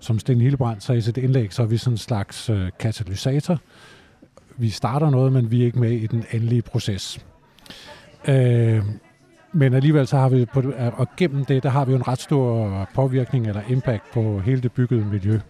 Som 0.00 0.18
Sten 0.18 0.40
Hillebrand 0.40 0.80
sagde 0.80 0.98
i 0.98 1.00
sit 1.00 1.16
indlæg, 1.16 1.52
så 1.52 1.62
er 1.62 1.66
vi 1.66 1.76
sådan 1.76 1.94
en 1.94 1.98
slags 1.98 2.50
øh, 2.50 2.70
katalysator. 2.78 3.58
Vi 4.56 4.70
starter 4.70 5.10
noget, 5.10 5.32
men 5.32 5.50
vi 5.50 5.62
er 5.62 5.66
ikke 5.66 5.78
med 5.78 5.90
i 5.90 6.06
den 6.06 6.24
endelige 6.32 6.62
proces. 6.62 7.26
Øh, 8.28 8.82
men 9.52 9.74
alligevel 9.74 10.06
så 10.06 10.16
har 10.16 10.28
vi, 10.28 10.44
på, 10.44 10.60
øh, 10.60 11.00
og 11.00 11.08
gennem 11.16 11.44
det, 11.44 11.62
der 11.62 11.68
har 11.68 11.84
vi 11.84 11.92
jo 11.92 11.96
en 11.96 12.08
ret 12.08 12.20
stor 12.20 12.88
påvirkning 12.94 13.46
eller 13.46 13.62
impact 13.68 14.02
på 14.12 14.40
hele 14.40 14.60
det 14.60 14.72
byggede 14.72 15.04
miljø. 15.04 15.40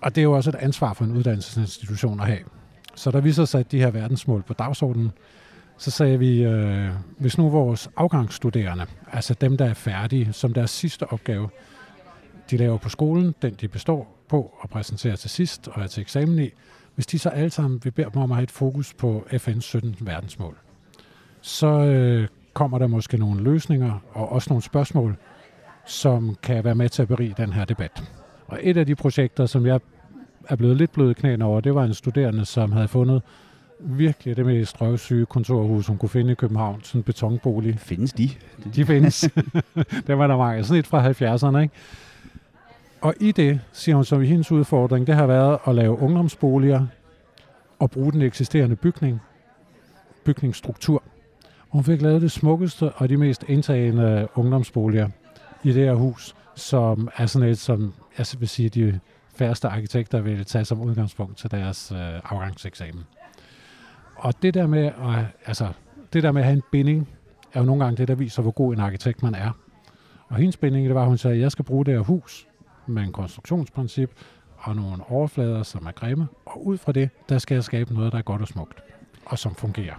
Og 0.00 0.14
det 0.14 0.20
er 0.20 0.22
jo 0.22 0.32
også 0.32 0.50
et 0.50 0.54
ansvar 0.54 0.92
for 0.92 1.04
en 1.04 1.16
uddannelsesinstitution 1.16 2.20
at 2.20 2.26
have. 2.26 2.38
Så 2.94 3.10
da 3.10 3.18
vi 3.18 3.32
så 3.32 3.46
satte 3.46 3.76
de 3.76 3.82
her 3.82 3.90
verdensmål 3.90 4.42
på 4.42 4.52
dagsordenen, 4.52 5.12
så 5.78 5.90
sagde 5.90 6.18
vi, 6.18 6.42
øh, 6.42 6.88
hvis 7.18 7.38
nu 7.38 7.48
vores 7.48 7.90
afgangsstuderende, 7.96 8.86
altså 9.12 9.34
dem, 9.34 9.56
der 9.56 9.64
er 9.64 9.74
færdige, 9.74 10.32
som 10.32 10.54
deres 10.54 10.70
sidste 10.70 11.12
opgave, 11.12 11.48
de 12.50 12.56
laver 12.56 12.78
på 12.78 12.88
skolen, 12.88 13.34
den 13.42 13.54
de 13.60 13.68
består 13.68 14.16
på 14.28 14.54
og 14.60 14.70
præsenterer 14.70 15.16
til 15.16 15.30
sidst 15.30 15.68
og 15.68 15.82
er 15.82 15.86
til 15.86 16.00
eksamen 16.00 16.38
i, 16.38 16.50
hvis 16.94 17.06
de 17.06 17.18
så 17.18 17.28
alle 17.28 17.50
sammen, 17.50 17.80
vi 17.84 17.90
beder 17.90 18.08
dem 18.08 18.22
om 18.22 18.32
at 18.32 18.36
have 18.36 18.42
et 18.42 18.50
fokus 18.50 18.94
på 18.94 19.26
FN's 19.32 19.60
17 19.60 19.96
verdensmål, 20.00 20.56
så 21.40 21.66
øh, 21.66 22.28
kommer 22.52 22.78
der 22.78 22.86
måske 22.86 23.18
nogle 23.18 23.42
løsninger 23.42 23.98
og 24.12 24.32
også 24.32 24.50
nogle 24.50 24.62
spørgsmål, 24.62 25.16
som 25.86 26.36
kan 26.42 26.64
være 26.64 26.74
med 26.74 26.88
til 26.88 27.02
at 27.02 27.08
berige 27.08 27.34
den 27.36 27.52
her 27.52 27.64
debat. 27.64 28.10
Og 28.46 28.58
et 28.62 28.76
af 28.76 28.86
de 28.86 28.94
projekter, 28.94 29.46
som 29.46 29.66
jeg 29.66 29.80
er 30.48 30.56
blevet 30.56 30.76
lidt 30.76 30.92
blød 30.92 31.14
knæen 31.14 31.42
over, 31.42 31.60
det 31.60 31.74
var 31.74 31.84
en 31.84 31.94
studerende, 31.94 32.44
som 32.44 32.72
havde 32.72 32.88
fundet 32.88 33.22
virkelig 33.78 34.36
det 34.36 34.46
mest 34.46 34.80
røvsyge 34.80 35.26
kontorhus, 35.26 35.86
hun 35.86 35.98
kunne 35.98 36.08
finde 36.08 36.32
i 36.32 36.34
København. 36.34 36.80
Sådan 36.82 36.98
en 36.98 37.02
betonbolig. 37.02 37.78
Findes 37.78 38.12
de? 38.12 38.30
De 38.74 38.86
findes. 38.86 39.20
det 40.06 40.18
var 40.18 40.26
der 40.26 40.36
mange. 40.36 40.64
Sådan 40.64 40.78
et 40.78 40.86
fra 40.86 41.10
70'erne, 41.10 41.58
ikke? 41.58 41.74
Og 43.00 43.14
i 43.20 43.32
det, 43.32 43.60
siger 43.72 43.96
hun, 43.96 44.04
som 44.04 44.22
i 44.22 44.26
hendes 44.26 44.52
udfordring, 44.52 45.06
det 45.06 45.14
har 45.14 45.26
været 45.26 45.58
at 45.66 45.74
lave 45.74 45.98
ungdomsboliger 45.98 46.86
og 47.78 47.90
bruge 47.90 48.12
den 48.12 48.22
eksisterende 48.22 48.76
bygning, 48.76 49.20
bygningsstruktur. 50.24 51.02
Og 51.60 51.72
hun 51.72 51.84
fik 51.84 52.02
lavet 52.02 52.22
det 52.22 52.32
smukkeste 52.32 52.92
og 52.92 53.08
de 53.08 53.16
mest 53.16 53.44
indtagende 53.48 54.28
ungdomsboliger 54.34 55.08
i 55.64 55.72
det 55.72 55.84
her 55.84 55.94
hus, 55.94 56.34
som 56.54 57.08
er 57.16 57.26
sådan 57.26 57.48
et, 57.48 57.58
som 57.58 57.94
jeg 58.18 58.26
vil 58.38 58.48
sige, 58.48 58.68
de 58.68 59.00
færreste 59.34 59.68
arkitekter 59.68 60.20
vil 60.20 60.44
tage 60.44 60.64
som 60.64 60.80
udgangspunkt 60.80 61.38
til 61.38 61.50
deres 61.50 61.92
øh, 61.92 62.20
afgangseksamen. 62.24 63.04
Og 64.16 64.42
det 64.42 64.54
der 64.54 64.66
med 64.66 64.84
at, 64.86 65.24
altså, 65.46 65.72
det 66.12 66.22
der 66.22 66.32
med 66.32 66.42
at 66.42 66.46
have 66.46 66.56
en 66.56 66.62
binding, 66.72 67.08
er 67.52 67.60
jo 67.60 67.66
nogle 67.66 67.84
gange 67.84 67.96
det, 67.96 68.08
der 68.08 68.14
viser, 68.14 68.42
hvor 68.42 68.50
god 68.50 68.74
en 68.74 68.80
arkitekt 68.80 69.22
man 69.22 69.34
er. 69.34 69.50
Og 70.28 70.36
hendes 70.36 70.56
binding, 70.56 70.86
det 70.86 70.94
var, 70.94 71.00
at 71.00 71.08
hun 71.08 71.18
sagde, 71.18 71.36
at 71.36 71.42
jeg 71.42 71.52
skal 71.52 71.64
bruge 71.64 71.84
det 71.84 71.94
her 71.94 72.00
hus 72.00 72.46
med 72.86 73.02
en 73.02 73.12
konstruktionsprincip 73.12 74.10
og 74.56 74.76
nogle 74.76 75.02
overflader, 75.08 75.62
som 75.62 75.86
er 75.86 75.92
grimme. 75.92 76.28
Og 76.46 76.66
ud 76.66 76.78
fra 76.78 76.92
det, 76.92 77.10
der 77.28 77.38
skal 77.38 77.54
jeg 77.54 77.64
skabe 77.64 77.94
noget, 77.94 78.12
der 78.12 78.18
er 78.18 78.22
godt 78.22 78.42
og 78.42 78.48
smukt. 78.48 78.82
og 79.26 79.38
som 79.38 79.54
fungerer. 79.54 79.94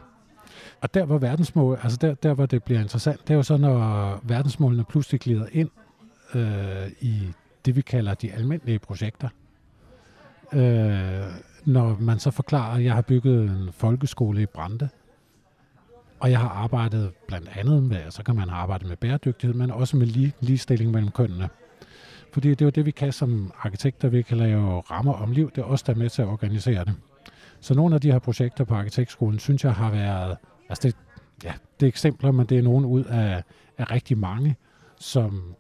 Og 0.82 0.94
der 0.94 1.06
hvor 1.06 1.18
verdensmål, 1.18 1.80
altså 1.84 1.98
der, 1.98 2.14
der 2.14 2.34
hvor 2.34 2.46
det 2.46 2.64
bliver 2.64 2.80
interessant, 2.82 3.22
det 3.22 3.30
er 3.30 3.36
jo 3.36 3.44
så, 3.44 3.58
når 3.58 4.20
verdensmålene 4.24 4.84
pludselig 4.84 5.22
glider 5.22 5.46
ind 5.52 5.70
øh, 6.34 6.92
i 7.00 7.28
det, 7.66 7.76
vi 7.76 7.82
kalder 7.82 8.14
de 8.14 8.34
almindelige 8.34 8.80
projekter. 8.80 9.30
Øh, 10.54 11.24
når 11.68 11.98
man 12.00 12.20
så 12.20 12.32
forklarer, 12.32 12.78
at 12.78 12.84
jeg 12.84 12.94
har 12.94 13.02
bygget 13.02 13.44
en 13.44 13.70
folkeskole 13.72 14.42
i 14.42 14.46
Brande, 14.46 14.90
og 16.20 16.32
jeg 16.32 16.40
har 16.40 16.50
arbejdet 16.50 17.12
blandt 17.28 17.50
andet 17.56 17.84
med, 17.84 18.12
så 18.12 18.24
kan 18.24 18.36
man 18.36 18.50
arbejde 18.50 18.88
med 18.88 18.98
bæredygtighed, 18.98 19.56
men 19.56 19.72
også 19.72 19.98
med 19.98 20.08
lige, 20.08 20.34
ligestilling 20.40 20.92
mellem 20.92 21.12
kønnene. 21.12 21.50
Fordi 22.34 22.50
det 22.50 22.62
er 22.62 22.66
jo 22.66 22.70
det, 22.70 22.86
vi 22.86 22.92
kan 22.92 23.12
som 23.12 23.52
arkitekter. 23.60 24.10
Vi 24.10 24.22
kan 24.22 24.38
lave 24.38 24.80
rammer 24.80 25.14
om 25.14 25.32
liv. 25.32 25.52
Det 25.56 25.62
er 25.62 25.66
os, 25.66 25.84
der 25.84 25.94
er 25.94 25.98
med 25.98 26.10
til 26.10 26.22
at 26.22 26.28
organisere 26.28 26.86
det. 26.86 26.94
Så 27.60 27.74
nogle 27.74 27.96
af 27.96 28.02
de 28.02 28.12
her 28.12 28.20
projekter 28.20 28.64
på 28.64 28.76
arkitektskolen, 28.76 29.40
synes 29.40 29.64
jeg 29.64 29.74
har 29.74 29.92
været... 29.92 30.38
Altså 30.70 30.88
det, 30.88 30.96
ja, 31.44 31.54
det 31.80 31.86
er 31.86 31.88
eksempler, 31.88 32.32
men 32.32 32.46
det 32.46 32.58
er 32.58 32.62
nogle 32.62 32.88
ud 32.88 33.04
af, 33.04 33.44
af 33.78 33.92
rigtig 33.92 34.18
mange, 34.18 34.56
som, 35.00 35.56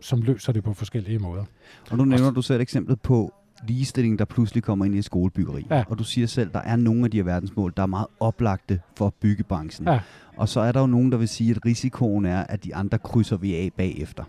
som 0.00 0.22
løser 0.22 0.52
det 0.52 0.64
på 0.64 0.74
forskellige 0.74 1.18
måder. 1.18 1.44
Og 1.90 1.96
nu 1.96 2.04
nævner 2.04 2.30
du 2.30 2.42
selv 2.42 2.60
eksemplet 2.60 3.00
på 3.00 3.34
ligestilling, 3.68 4.18
der 4.18 4.24
pludselig 4.24 4.62
kommer 4.62 4.84
ind 4.84 4.94
i 4.94 5.02
skolebyggeri. 5.02 5.66
Ja. 5.70 5.84
Og 5.88 5.98
du 5.98 6.04
siger 6.04 6.26
selv, 6.26 6.50
der 6.52 6.60
er 6.60 6.76
nogle 6.76 7.04
af 7.04 7.10
de 7.10 7.16
her 7.16 7.24
verdensmål, 7.24 7.72
der 7.76 7.82
er 7.82 7.86
meget 7.86 8.06
oplagte 8.20 8.80
for 8.96 9.14
byggebranchen. 9.20 9.88
Ja. 9.88 10.00
Og 10.36 10.48
så 10.48 10.60
er 10.60 10.72
der 10.72 10.80
jo 10.80 10.86
nogen, 10.86 11.12
der 11.12 11.18
vil 11.18 11.28
sige, 11.28 11.50
at 11.50 11.66
risikoen 11.66 12.24
er, 12.24 12.40
at 12.40 12.64
de 12.64 12.74
andre 12.74 12.98
krydser 12.98 13.36
vi 13.36 13.54
af 13.54 13.70
bagefter. 13.76 14.24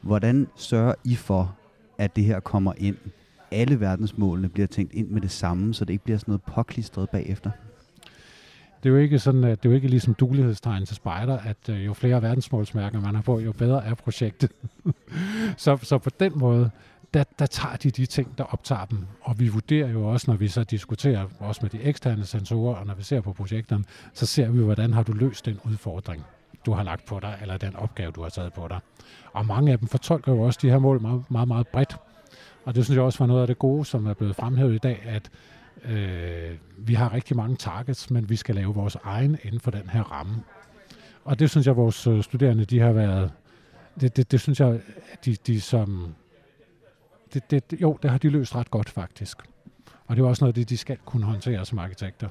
Hvordan 0.00 0.46
sørger 0.56 0.94
I 1.04 1.14
for, 1.14 1.56
at 1.98 2.16
det 2.16 2.24
her 2.24 2.40
kommer 2.40 2.72
ind? 2.76 2.96
Alle 3.50 3.80
verdensmålene 3.80 4.48
bliver 4.48 4.66
tænkt 4.66 4.92
ind 4.92 5.08
med 5.08 5.20
det 5.20 5.30
samme, 5.30 5.74
så 5.74 5.84
det 5.84 5.92
ikke 5.92 6.04
bliver 6.04 6.18
sådan 6.18 6.32
noget 6.32 6.42
påklistret 6.42 7.10
bagefter. 7.10 7.50
Det 8.82 8.88
er 8.88 8.94
jo 8.94 9.00
ikke 9.00 9.18
sådan, 9.18 9.44
at 9.44 9.62
det 9.62 9.68
er 9.68 9.70
jo 9.70 9.76
ikke 9.76 9.88
ligesom 9.88 10.14
dulighedstegn 10.14 10.86
til 10.86 10.96
spejder, 10.96 11.38
at 11.38 11.68
øh, 11.68 11.86
jo 11.86 11.94
flere 11.94 12.22
verdensmålsmærker 12.22 13.00
man 13.00 13.14
har 13.14 13.22
på, 13.22 13.40
jo 13.40 13.52
bedre 13.52 13.84
er 13.84 13.94
projektet. 13.94 14.50
så, 15.56 15.78
så 15.82 15.98
på 15.98 16.10
den 16.20 16.32
måde, 16.36 16.70
der, 17.16 17.24
der 17.38 17.46
tager 17.46 17.76
de 17.76 17.90
de 17.90 18.06
ting, 18.06 18.38
der 18.38 18.44
optager 18.44 18.84
dem. 18.84 19.06
Og 19.20 19.38
vi 19.38 19.48
vurderer 19.48 19.88
jo 19.88 20.08
også, 20.08 20.30
når 20.30 20.36
vi 20.36 20.48
så 20.48 20.64
diskuterer, 20.64 21.26
også 21.38 21.60
med 21.62 21.70
de 21.70 21.82
eksterne 21.82 22.24
sensorer, 22.24 22.74
og 22.74 22.86
når 22.86 22.94
vi 22.94 23.02
ser 23.02 23.20
på 23.20 23.32
projekterne, 23.32 23.84
så 24.14 24.26
ser 24.26 24.50
vi, 24.50 24.62
hvordan 24.62 24.92
har 24.92 25.02
du 25.02 25.12
løst 25.12 25.46
den 25.46 25.60
udfordring, 25.64 26.24
du 26.66 26.72
har 26.72 26.82
lagt 26.82 27.04
på 27.04 27.20
dig, 27.20 27.38
eller 27.42 27.56
den 27.56 27.76
opgave, 27.76 28.12
du 28.12 28.22
har 28.22 28.28
taget 28.28 28.52
på 28.52 28.68
dig. 28.68 28.78
Og 29.32 29.46
mange 29.46 29.72
af 29.72 29.78
dem 29.78 29.88
fortolker 29.88 30.32
jo 30.32 30.40
også 30.40 30.58
de 30.62 30.70
her 30.70 30.78
mål 30.78 31.00
meget, 31.00 31.30
meget, 31.30 31.48
meget 31.48 31.68
bredt. 31.68 31.96
Og 32.64 32.74
det 32.74 32.84
synes 32.84 32.96
jeg 32.96 33.04
også 33.04 33.18
var 33.18 33.26
noget 33.26 33.40
af 33.40 33.46
det 33.46 33.58
gode, 33.58 33.84
som 33.84 34.06
er 34.06 34.14
blevet 34.14 34.36
fremhævet 34.36 34.74
i 34.74 34.78
dag, 34.78 35.02
at 35.04 35.30
øh, 35.84 36.56
vi 36.78 36.94
har 36.94 37.14
rigtig 37.14 37.36
mange 37.36 37.56
targets, 37.56 38.10
men 38.10 38.30
vi 38.30 38.36
skal 38.36 38.54
lave 38.54 38.74
vores 38.74 38.96
egen 39.04 39.38
inden 39.42 39.60
for 39.60 39.70
den 39.70 39.88
her 39.88 40.02
ramme. 40.02 40.34
Og 41.24 41.38
det 41.38 41.50
synes 41.50 41.66
jeg, 41.66 41.76
vores 41.76 42.06
øh, 42.06 42.22
studerende, 42.22 42.64
de 42.64 42.80
har 42.80 42.92
været, 42.92 43.32
det, 44.00 44.16
det, 44.16 44.32
det 44.32 44.40
synes 44.40 44.60
jeg, 44.60 44.80
de, 45.24 45.36
de 45.46 45.60
som, 45.60 46.14
det, 47.50 47.70
det, 47.70 47.80
jo, 47.80 47.98
det 48.02 48.10
har 48.10 48.18
de 48.18 48.30
løst 48.30 48.54
ret 48.54 48.70
godt 48.70 48.90
faktisk. 48.90 49.36
Og 50.06 50.16
det 50.16 50.22
er 50.22 50.26
også 50.26 50.44
noget 50.44 50.50
af 50.50 50.54
det, 50.54 50.68
de 50.68 50.76
skal 50.76 50.96
kunne 51.04 51.26
håndtere 51.26 51.64
som 51.66 51.78
arkitekter. 51.78 52.28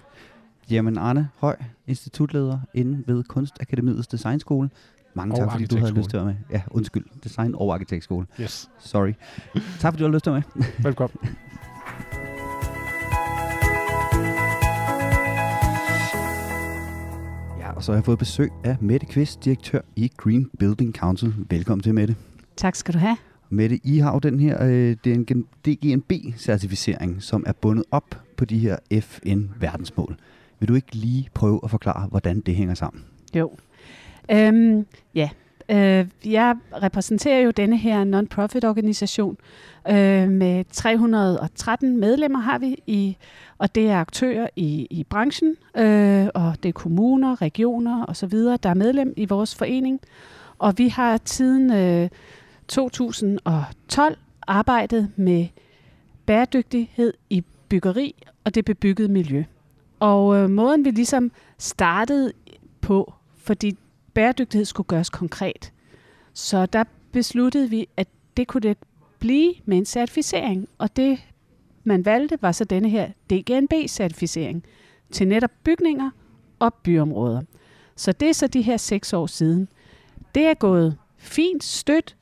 Jamen 0.69 0.97
Arne 0.97 1.29
Høj, 1.37 1.55
institutleder 1.87 2.59
inde 2.73 3.03
ved 3.07 3.23
Kunstakademiets 3.23 4.07
Designskole. 4.07 4.69
Mange 5.13 5.35
tak, 5.35 5.51
fordi 5.51 5.65
du 5.65 5.77
havde 5.77 5.93
lyst 5.93 6.09
til 6.09 6.17
at 6.17 6.25
være 6.25 6.33
med. 6.33 6.57
Ja, 6.57 6.61
undskyld. 6.71 7.05
Design 7.23 7.55
og 7.55 7.73
arkitektskole. 7.73 8.25
Yes. 8.41 8.69
Sorry. 8.79 9.13
tak, 9.79 9.93
fordi 9.93 9.97
du 9.97 10.03
havde 10.03 10.13
lyst 10.13 10.23
til 10.23 10.29
at 10.29 10.33
være 10.33 10.43
med. 10.55 10.65
Velkommen. 10.83 11.17
Ja, 17.59 17.71
og 17.71 17.83
så 17.83 17.91
har 17.91 17.97
jeg 17.97 18.05
fået 18.05 18.19
besøg 18.19 18.51
af 18.63 18.77
Mette 18.81 19.05
Kvist, 19.05 19.45
direktør 19.45 19.81
i 19.95 20.11
Green 20.17 20.49
Building 20.59 20.95
Council. 20.95 21.33
Velkommen 21.49 21.83
til, 21.83 21.93
Mette. 21.93 22.15
Tak 22.57 22.75
skal 22.75 22.93
du 22.93 22.99
have. 22.99 23.17
Mette, 23.49 23.79
I 23.83 23.97
har 23.97 24.13
jo 24.13 24.19
den 24.19 24.39
her 24.39 24.63
øh, 24.63 24.95
DGNB-certificering, 25.67 27.23
som 27.23 27.43
er 27.47 27.53
bundet 27.53 27.85
op 27.91 28.21
på 28.37 28.45
de 28.45 28.59
her 28.59 28.77
FN-verdensmål. 29.01 30.17
Vil 30.59 30.69
du 30.69 30.75
ikke 30.75 30.95
lige 30.95 31.29
prøve 31.33 31.59
at 31.63 31.69
forklare, 31.69 32.07
hvordan 32.07 32.39
det 32.39 32.55
hænger 32.55 32.73
sammen? 32.73 33.03
Jo. 33.35 33.51
Øhm, 34.31 34.85
ja, 35.15 35.29
øh, 35.69 36.07
jeg 36.25 36.55
repræsenterer 36.83 37.39
jo 37.39 37.51
denne 37.51 37.77
her 37.77 38.03
non-profit 38.03 38.65
organisation 38.65 39.37
øh, 39.89 40.29
med 40.29 40.65
313 40.71 41.99
medlemmer 41.99 42.39
har 42.39 42.57
vi, 42.57 42.75
i, 42.87 43.17
og 43.57 43.75
det 43.75 43.89
er 43.89 43.97
aktører 43.97 44.47
i, 44.55 44.87
i 44.89 45.03
branchen, 45.03 45.55
øh, 45.77 46.27
og 46.33 46.55
det 46.63 46.69
er 46.69 46.73
kommuner, 46.73 47.41
regioner 47.41 48.05
osv., 48.07 48.33
der 48.33 48.69
er 48.69 48.73
medlem 48.73 49.13
i 49.17 49.25
vores 49.25 49.55
forening. 49.55 49.99
Og 50.59 50.73
vi 50.77 50.87
har 50.87 51.17
tiden 51.17 51.73
øh, 51.73 52.09
2012 52.67 54.17
arbejdet 54.47 55.11
med 55.15 55.47
bæredygtighed 56.25 57.13
i 57.29 57.43
byggeri 57.69 58.15
og 58.43 58.55
det 58.55 58.65
bebyggede 58.65 59.07
miljø. 59.07 59.43
Og 59.99 60.35
øh, 60.35 60.49
måden 60.49 60.85
vi 60.85 60.91
ligesom 60.91 61.31
startede 61.57 62.33
på, 62.81 63.13
fordi 63.37 63.77
bæredygtighed 64.13 64.65
skulle 64.65 64.87
gøres 64.87 65.09
konkret, 65.09 65.73
så 66.33 66.65
der 66.65 66.83
besluttede 67.11 67.69
vi, 67.69 67.87
at 67.97 68.07
det 68.37 68.47
kunne 68.47 68.61
det 68.61 68.77
blive 69.19 69.53
med 69.65 69.77
en 69.77 69.85
certificering. 69.85 70.67
Og 70.77 70.95
det, 70.95 71.19
man 71.83 72.05
valgte, 72.05 72.37
var 72.41 72.51
så 72.51 72.63
denne 72.63 72.89
her 72.89 73.07
DGNB-certificering 73.33 74.63
til 75.11 75.27
netop 75.27 75.51
bygninger 75.63 76.09
og 76.59 76.73
byområder. 76.73 77.41
Så 77.95 78.11
det 78.11 78.29
er 78.29 78.33
så 78.33 78.47
de 78.47 78.61
her 78.61 78.77
seks 78.77 79.13
år 79.13 79.27
siden. 79.27 79.67
Det 80.35 80.45
er 80.45 80.53
gået 80.53 80.97
fint 81.17 81.63
stødt. 81.63 82.15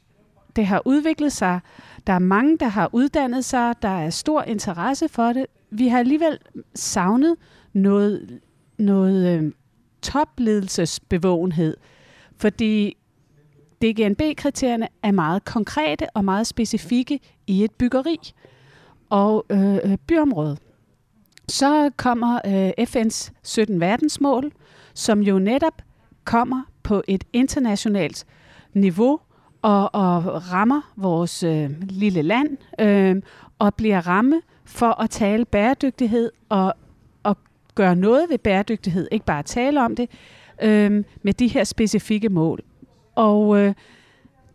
Det 0.55 0.65
har 0.65 0.81
udviklet 0.85 1.33
sig. 1.33 1.59
Der 2.07 2.13
er 2.13 2.19
mange, 2.19 2.57
der 2.57 2.67
har 2.67 2.89
uddannet 2.91 3.45
sig. 3.45 3.73
Der 3.81 3.87
er 3.87 4.09
stor 4.09 4.41
interesse 4.41 5.09
for 5.09 5.33
det. 5.33 5.45
Vi 5.69 5.87
har 5.87 5.99
alligevel 5.99 6.37
savnet 6.75 7.35
noget, 7.73 8.39
noget 8.77 9.39
øh, 9.39 9.51
topledelsesbevågenhed, 10.01 11.77
fordi 12.37 12.97
DGNB-kriterierne 13.81 14.87
er 15.03 15.11
meget 15.11 15.45
konkrete 15.45 16.07
og 16.13 16.25
meget 16.25 16.47
specifikke 16.47 17.19
i 17.47 17.63
et 17.63 17.71
byggeri 17.71 18.17
og 19.09 19.45
øh, 19.49 19.75
øh 19.75 19.97
byområde. 20.07 20.57
Så 21.47 21.91
kommer 21.97 22.39
øh, 22.45 22.85
FN's 22.87 23.31
17 23.43 23.79
verdensmål, 23.79 24.51
som 24.93 25.21
jo 25.21 25.39
netop 25.39 25.81
kommer 26.23 26.61
på 26.83 27.03
et 27.07 27.23
internationalt 27.33 28.25
niveau 28.73 29.19
og, 29.63 29.95
og 29.95 30.51
rammer 30.51 30.81
vores 30.95 31.43
øh, 31.43 31.69
lille 31.81 32.21
land 32.21 32.57
øh, 32.79 33.21
og 33.59 33.75
bliver 33.75 34.07
ramme 34.07 34.41
for 34.65 35.01
at 35.01 35.09
tale 35.09 35.45
bæredygtighed 35.45 36.31
og, 36.49 36.73
og 37.23 37.37
gøre 37.75 37.95
noget 37.95 38.29
ved 38.29 38.37
bæredygtighed, 38.37 39.07
ikke 39.11 39.25
bare 39.25 39.43
tale 39.43 39.81
om 39.81 39.95
det, 39.95 40.09
øh, 40.61 41.03
med 41.21 41.33
de 41.33 41.47
her 41.47 41.63
specifikke 41.63 42.29
mål. 42.29 42.59
Og 43.15 43.59
øh, 43.59 43.73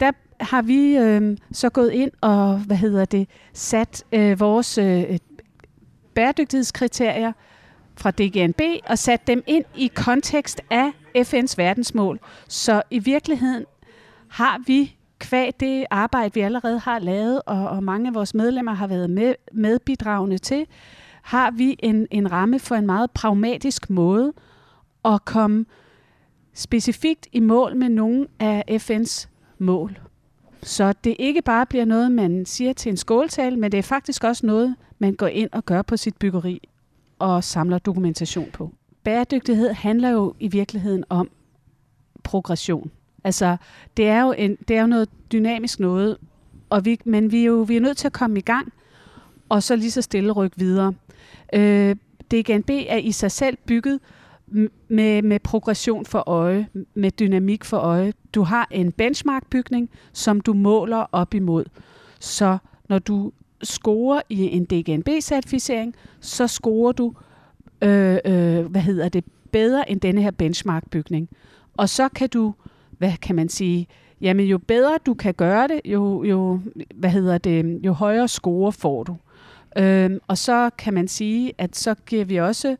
der 0.00 0.12
har 0.40 0.62
vi 0.62 0.96
øh, 0.96 1.36
så 1.52 1.68
gået 1.70 1.92
ind 1.92 2.10
og, 2.20 2.58
hvad 2.58 2.76
hedder 2.76 3.04
det, 3.04 3.28
sat 3.52 4.04
øh, 4.12 4.40
vores 4.40 4.78
øh, 4.78 5.18
bæredygtighedskriterier 6.14 7.32
fra 7.96 8.10
DGNB 8.10 8.60
og 8.86 8.98
sat 8.98 9.26
dem 9.26 9.42
ind 9.46 9.64
i 9.76 9.90
kontekst 9.94 10.60
af 10.70 10.90
FN's 11.16 11.54
verdensmål. 11.56 12.20
Så 12.48 12.82
i 12.90 12.98
virkeligheden 12.98 13.64
har 14.28 14.60
vi 14.66 14.97
kvæg 15.18 15.52
det 15.60 15.86
arbejde, 15.90 16.34
vi 16.34 16.40
allerede 16.40 16.78
har 16.78 16.98
lavet, 16.98 17.42
og, 17.46 17.68
og 17.68 17.82
mange 17.82 18.08
af 18.08 18.14
vores 18.14 18.34
medlemmer 18.34 18.72
har 18.72 18.86
været 18.86 19.10
med, 19.10 19.34
medbidragende 19.52 20.38
til, 20.38 20.66
har 21.22 21.50
vi 21.50 21.76
en, 21.78 22.06
en 22.10 22.32
ramme 22.32 22.58
for 22.58 22.74
en 22.74 22.86
meget 22.86 23.10
pragmatisk 23.10 23.90
måde 23.90 24.32
at 25.04 25.24
komme 25.24 25.64
specifikt 26.54 27.28
i 27.32 27.40
mål 27.40 27.76
med 27.76 27.88
nogle 27.88 28.26
af 28.38 28.64
FN's 28.70 29.28
mål. 29.58 29.98
Så 30.62 30.94
det 31.04 31.16
ikke 31.18 31.42
bare 31.42 31.66
bliver 31.66 31.84
noget, 31.84 32.12
man 32.12 32.46
siger 32.46 32.72
til 32.72 32.90
en 32.90 32.96
skåltale, 32.96 33.56
men 33.56 33.72
det 33.72 33.78
er 33.78 33.82
faktisk 33.82 34.24
også 34.24 34.46
noget, 34.46 34.74
man 34.98 35.14
går 35.14 35.26
ind 35.26 35.50
og 35.52 35.64
gør 35.64 35.82
på 35.82 35.96
sit 35.96 36.16
byggeri 36.16 36.68
og 37.18 37.44
samler 37.44 37.78
dokumentation 37.78 38.50
på. 38.52 38.72
Bæredygtighed 39.04 39.72
handler 39.72 40.08
jo 40.08 40.34
i 40.40 40.48
virkeligheden 40.48 41.04
om 41.08 41.30
progression. 42.22 42.90
Altså, 43.24 43.56
det 43.96 44.08
er 44.08 44.22
jo, 44.22 44.34
en, 44.38 44.56
det 44.68 44.76
er 44.76 44.80
jo 44.80 44.86
noget 44.86 45.08
dynamisk 45.32 45.80
noget, 45.80 46.16
og 46.70 46.84
vi, 46.84 47.00
men 47.04 47.32
vi 47.32 47.40
er 47.40 47.44
jo 47.46 47.64
vi 47.68 47.76
er 47.76 47.80
nødt 47.80 47.96
til 47.96 48.06
at 48.06 48.12
komme 48.12 48.38
i 48.38 48.42
gang, 48.42 48.72
og 49.48 49.62
så 49.62 49.76
lige 49.76 49.90
så 49.90 50.02
stille 50.02 50.32
rykke 50.32 50.58
videre. 50.58 50.94
Øh, 51.54 51.96
DGNB 52.30 52.70
er 52.70 52.96
i 52.96 53.12
sig 53.12 53.30
selv 53.30 53.58
bygget 53.66 54.00
med, 54.88 55.22
med 55.22 55.38
progression 55.38 56.06
for 56.06 56.28
øje, 56.28 56.68
med 56.94 57.10
dynamik 57.10 57.64
for 57.64 57.76
øje. 57.76 58.12
Du 58.34 58.42
har 58.42 58.68
en 58.70 58.92
benchmark-bygning, 58.92 59.90
som 60.12 60.40
du 60.40 60.52
måler 60.52 61.06
op 61.12 61.34
imod. 61.34 61.64
Så 62.20 62.58
når 62.88 62.98
du 62.98 63.32
scorer 63.62 64.20
i 64.28 64.56
en 64.56 64.64
DGNB-certificering, 64.64 65.94
så 66.20 66.46
scorer 66.46 66.92
du 66.92 67.14
øh, 67.82 68.18
øh, 68.24 68.66
hvad 68.66 68.80
hedder 68.80 69.08
det, 69.08 69.24
bedre 69.52 69.90
end 69.90 70.00
denne 70.00 70.22
her 70.22 70.30
benchmark-bygning. 70.30 71.28
Og 71.76 71.88
så 71.88 72.08
kan 72.08 72.28
du, 72.28 72.54
hvad 72.98 73.12
kan 73.22 73.36
man 73.36 73.48
sige, 73.48 73.86
jamen 74.20 74.46
jo 74.46 74.58
bedre 74.58 74.98
du 75.06 75.14
kan 75.14 75.34
gøre 75.34 75.68
det, 75.68 75.80
jo, 75.84 76.24
jo, 76.24 76.60
hvad 76.94 77.10
hedder 77.10 77.38
det, 77.38 77.80
jo 77.84 77.92
højere 77.92 78.28
score 78.28 78.72
får 78.72 79.02
du. 79.02 79.16
Øhm, 79.78 80.18
og 80.26 80.38
så 80.38 80.70
kan 80.78 80.94
man 80.94 81.08
sige, 81.08 81.52
at 81.58 81.76
så 81.76 81.94
giver 82.06 82.24
vi 82.24 82.36
også 82.36 82.76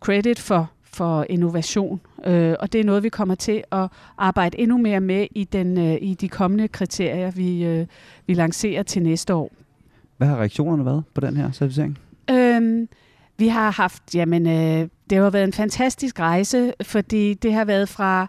credit 0.00 0.38
for, 0.38 0.70
for 0.82 1.26
innovation, 1.30 2.00
øh, 2.26 2.54
og 2.60 2.72
det 2.72 2.80
er 2.80 2.84
noget, 2.84 3.02
vi 3.02 3.08
kommer 3.08 3.34
til 3.34 3.64
at 3.72 3.88
arbejde 4.18 4.58
endnu 4.58 4.78
mere 4.78 5.00
med 5.00 5.26
i, 5.30 5.44
den, 5.44 5.78
øh, 5.78 5.98
i 6.00 6.14
de 6.14 6.28
kommende 6.28 6.68
kriterier, 6.68 7.30
vi, 7.30 7.64
øh, 7.64 7.86
vi 8.26 8.34
lancerer 8.34 8.82
til 8.82 9.02
næste 9.02 9.34
år. 9.34 9.52
Hvad 10.16 10.28
har 10.28 10.36
reaktionerne 10.36 10.84
været 10.84 11.04
på 11.14 11.20
den 11.20 11.36
her 11.36 11.52
certificering? 11.52 11.98
Øhm, 12.30 12.88
vi 13.38 13.48
har 13.48 13.70
haft, 13.70 14.14
jamen, 14.14 14.46
øh, 14.46 14.88
det 15.10 15.18
har 15.18 15.30
været 15.30 15.44
en 15.44 15.52
fantastisk 15.52 16.20
rejse, 16.20 16.72
fordi 16.82 17.34
det 17.34 17.52
har 17.52 17.64
været 17.64 17.88
fra, 17.88 18.28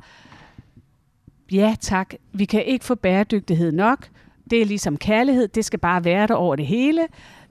ja 1.51 1.75
tak, 1.79 2.13
vi 2.33 2.45
kan 2.45 2.65
ikke 2.65 2.85
få 2.85 2.95
bæredygtighed 2.95 3.71
nok, 3.71 4.09
det 4.49 4.61
er 4.61 4.65
ligesom 4.65 4.97
kærlighed, 4.97 5.47
det 5.47 5.65
skal 5.65 5.79
bare 5.79 6.03
være 6.03 6.27
der 6.27 6.33
over 6.33 6.55
det 6.55 6.65
hele, 6.65 7.07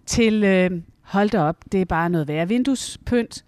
til 0.07 0.45
øh, 0.45 0.71
hold 1.03 1.31
da 1.31 1.41
op, 1.41 1.57
det 1.73 1.81
er 1.81 1.85
bare 1.85 2.11
noget 2.11 2.29
værre 2.29 2.49
vinduespynt. 2.49 3.45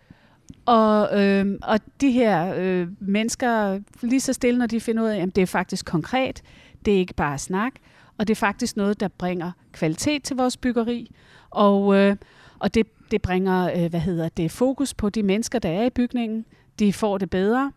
Og, 0.67 1.23
øh, 1.23 1.59
og 1.63 1.81
de 2.01 2.11
her 2.11 2.55
øh, 2.57 2.89
mennesker, 3.01 3.81
lige 4.03 4.21
så 4.21 4.33
stille, 4.33 4.59
når 4.59 4.67
de 4.67 4.81
finder 4.81 5.03
ud 5.03 5.09
af, 5.09 5.21
at 5.21 5.37
det 5.37 5.43
er 5.43 5.47
faktisk 5.47 5.87
konkret, 5.87 6.43
det 6.85 6.95
er 6.95 6.99
ikke 6.99 7.15
bare 7.15 7.39
snak, 7.39 7.73
og 8.19 8.29
det 8.29 8.35
er 8.35 8.37
faktisk 8.37 8.77
noget, 8.77 9.01
der 9.01 9.09
bringer 9.09 9.53
kvalitet 9.73 10.23
til 10.23 10.37
vores 10.37 10.57
byggeri, 10.57 11.11
og, 11.51 11.97
øh, 11.97 12.17
og 12.59 12.75
det, 12.75 12.87
det 13.11 13.23
bringer, 13.23 13.73
øh, 13.77 13.91
hvad 13.91 14.01
hedder 14.01 14.29
det, 14.29 14.51
fokus 14.51 14.95
på 14.95 15.11
de 15.11 15.23
mennesker, 15.23 15.59
der 15.59 15.69
er 15.69 15.85
i 15.85 15.91
bygningen. 15.91 16.45
De 16.79 16.93
får 16.93 17.19
det 17.19 17.31
bedre. 17.31 17.73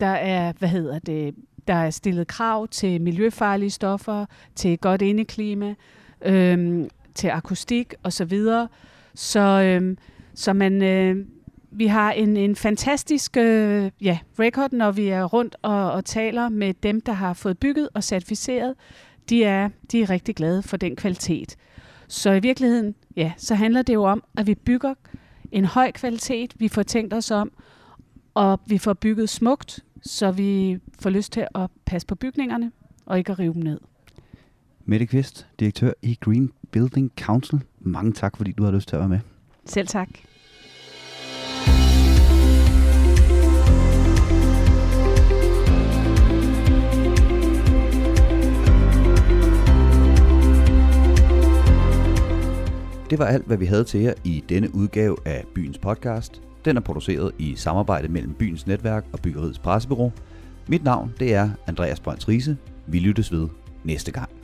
Der 0.00 0.06
er, 0.06 0.52
hvad 0.58 0.68
hedder 0.68 0.98
det, 0.98 1.34
der 1.68 1.74
er 1.74 1.90
stillet 1.90 2.26
krav 2.26 2.68
til 2.68 3.00
miljøfarlige 3.00 3.70
stoffer, 3.70 4.26
til 4.54 4.78
godt 4.78 5.02
indeklima, 5.02 5.74
øhm, 6.22 6.88
til 7.14 7.28
akustik 7.28 7.94
osv. 8.02 8.10
Så, 8.10 8.24
videre. 8.24 8.68
så, 9.14 9.40
øh, 9.40 9.96
så 10.34 10.52
man, 10.52 10.82
øh, 10.82 11.26
vi 11.70 11.86
har 11.86 12.12
en, 12.12 12.36
en 12.36 12.56
fantastisk 12.56 13.36
øh, 13.36 13.90
ja, 14.00 14.18
record, 14.38 14.72
når 14.72 14.90
vi 14.90 15.08
er 15.08 15.24
rundt 15.24 15.56
og, 15.62 15.92
og 15.92 16.04
taler 16.04 16.48
med 16.48 16.74
dem, 16.74 17.00
der 17.00 17.12
har 17.12 17.32
fået 17.34 17.58
bygget 17.58 17.88
og 17.94 18.04
certificeret. 18.04 18.74
De 19.28 19.44
er, 19.44 19.68
de 19.92 20.02
er 20.02 20.10
rigtig 20.10 20.36
glade 20.36 20.62
for 20.62 20.76
den 20.76 20.96
kvalitet. 20.96 21.56
Så 22.08 22.32
i 22.32 22.40
virkeligheden, 22.40 22.94
ja, 23.16 23.32
så 23.36 23.54
handler 23.54 23.82
det 23.82 23.94
jo 23.94 24.04
om, 24.04 24.22
at 24.36 24.46
vi 24.46 24.54
bygger 24.54 24.94
en 25.52 25.64
høj 25.64 25.92
kvalitet, 25.92 26.54
vi 26.58 26.68
får 26.68 26.82
tænkt 26.82 27.14
os 27.14 27.30
om, 27.30 27.52
og 28.34 28.60
vi 28.66 28.78
får 28.78 28.92
bygget 28.92 29.28
smukt, 29.28 29.84
så 30.02 30.30
vi 30.30 30.78
får 31.00 31.10
lyst 31.10 31.32
til 31.32 31.46
at 31.54 31.70
passe 31.84 32.06
på 32.06 32.14
bygningerne 32.14 32.72
og 33.06 33.18
ikke 33.18 33.32
at 33.32 33.38
rive 33.38 33.54
dem 33.54 33.62
ned. 33.62 33.80
Mette 34.84 35.06
Kvist, 35.06 35.46
direktør 35.60 35.92
i 36.02 36.18
Green 36.20 36.50
Building 36.70 37.12
Council. 37.20 37.60
Mange 37.80 38.12
tak, 38.12 38.36
fordi 38.36 38.52
du 38.52 38.64
har 38.64 38.70
lyst 38.70 38.88
til 38.88 38.96
at 38.96 39.00
være 39.00 39.08
med. 39.08 39.20
Selv 39.64 39.86
tak. 39.86 40.08
Det 53.10 53.18
var 53.18 53.24
alt, 53.24 53.46
hvad 53.46 53.56
vi 53.56 53.66
havde 53.66 53.84
til 53.84 54.00
jer 54.00 54.14
i 54.24 54.44
denne 54.48 54.74
udgave 54.74 55.16
af 55.24 55.44
Byens 55.54 55.78
Podcast. 55.78 56.42
Den 56.68 56.76
er 56.76 56.80
produceret 56.80 57.32
i 57.38 57.54
samarbejde 57.54 58.08
mellem 58.08 58.34
Byens 58.34 58.66
Netværk 58.66 59.04
og 59.12 59.20
Byggeriets 59.20 59.58
Pressebyrå. 59.58 60.12
Mit 60.66 60.84
navn 60.84 61.14
det 61.20 61.34
er 61.34 61.50
Andreas 61.66 62.00
Brønds 62.00 62.28
Riese. 62.28 62.56
Vi 62.86 62.98
lyttes 62.98 63.32
ved 63.32 63.48
næste 63.84 64.12
gang. 64.12 64.37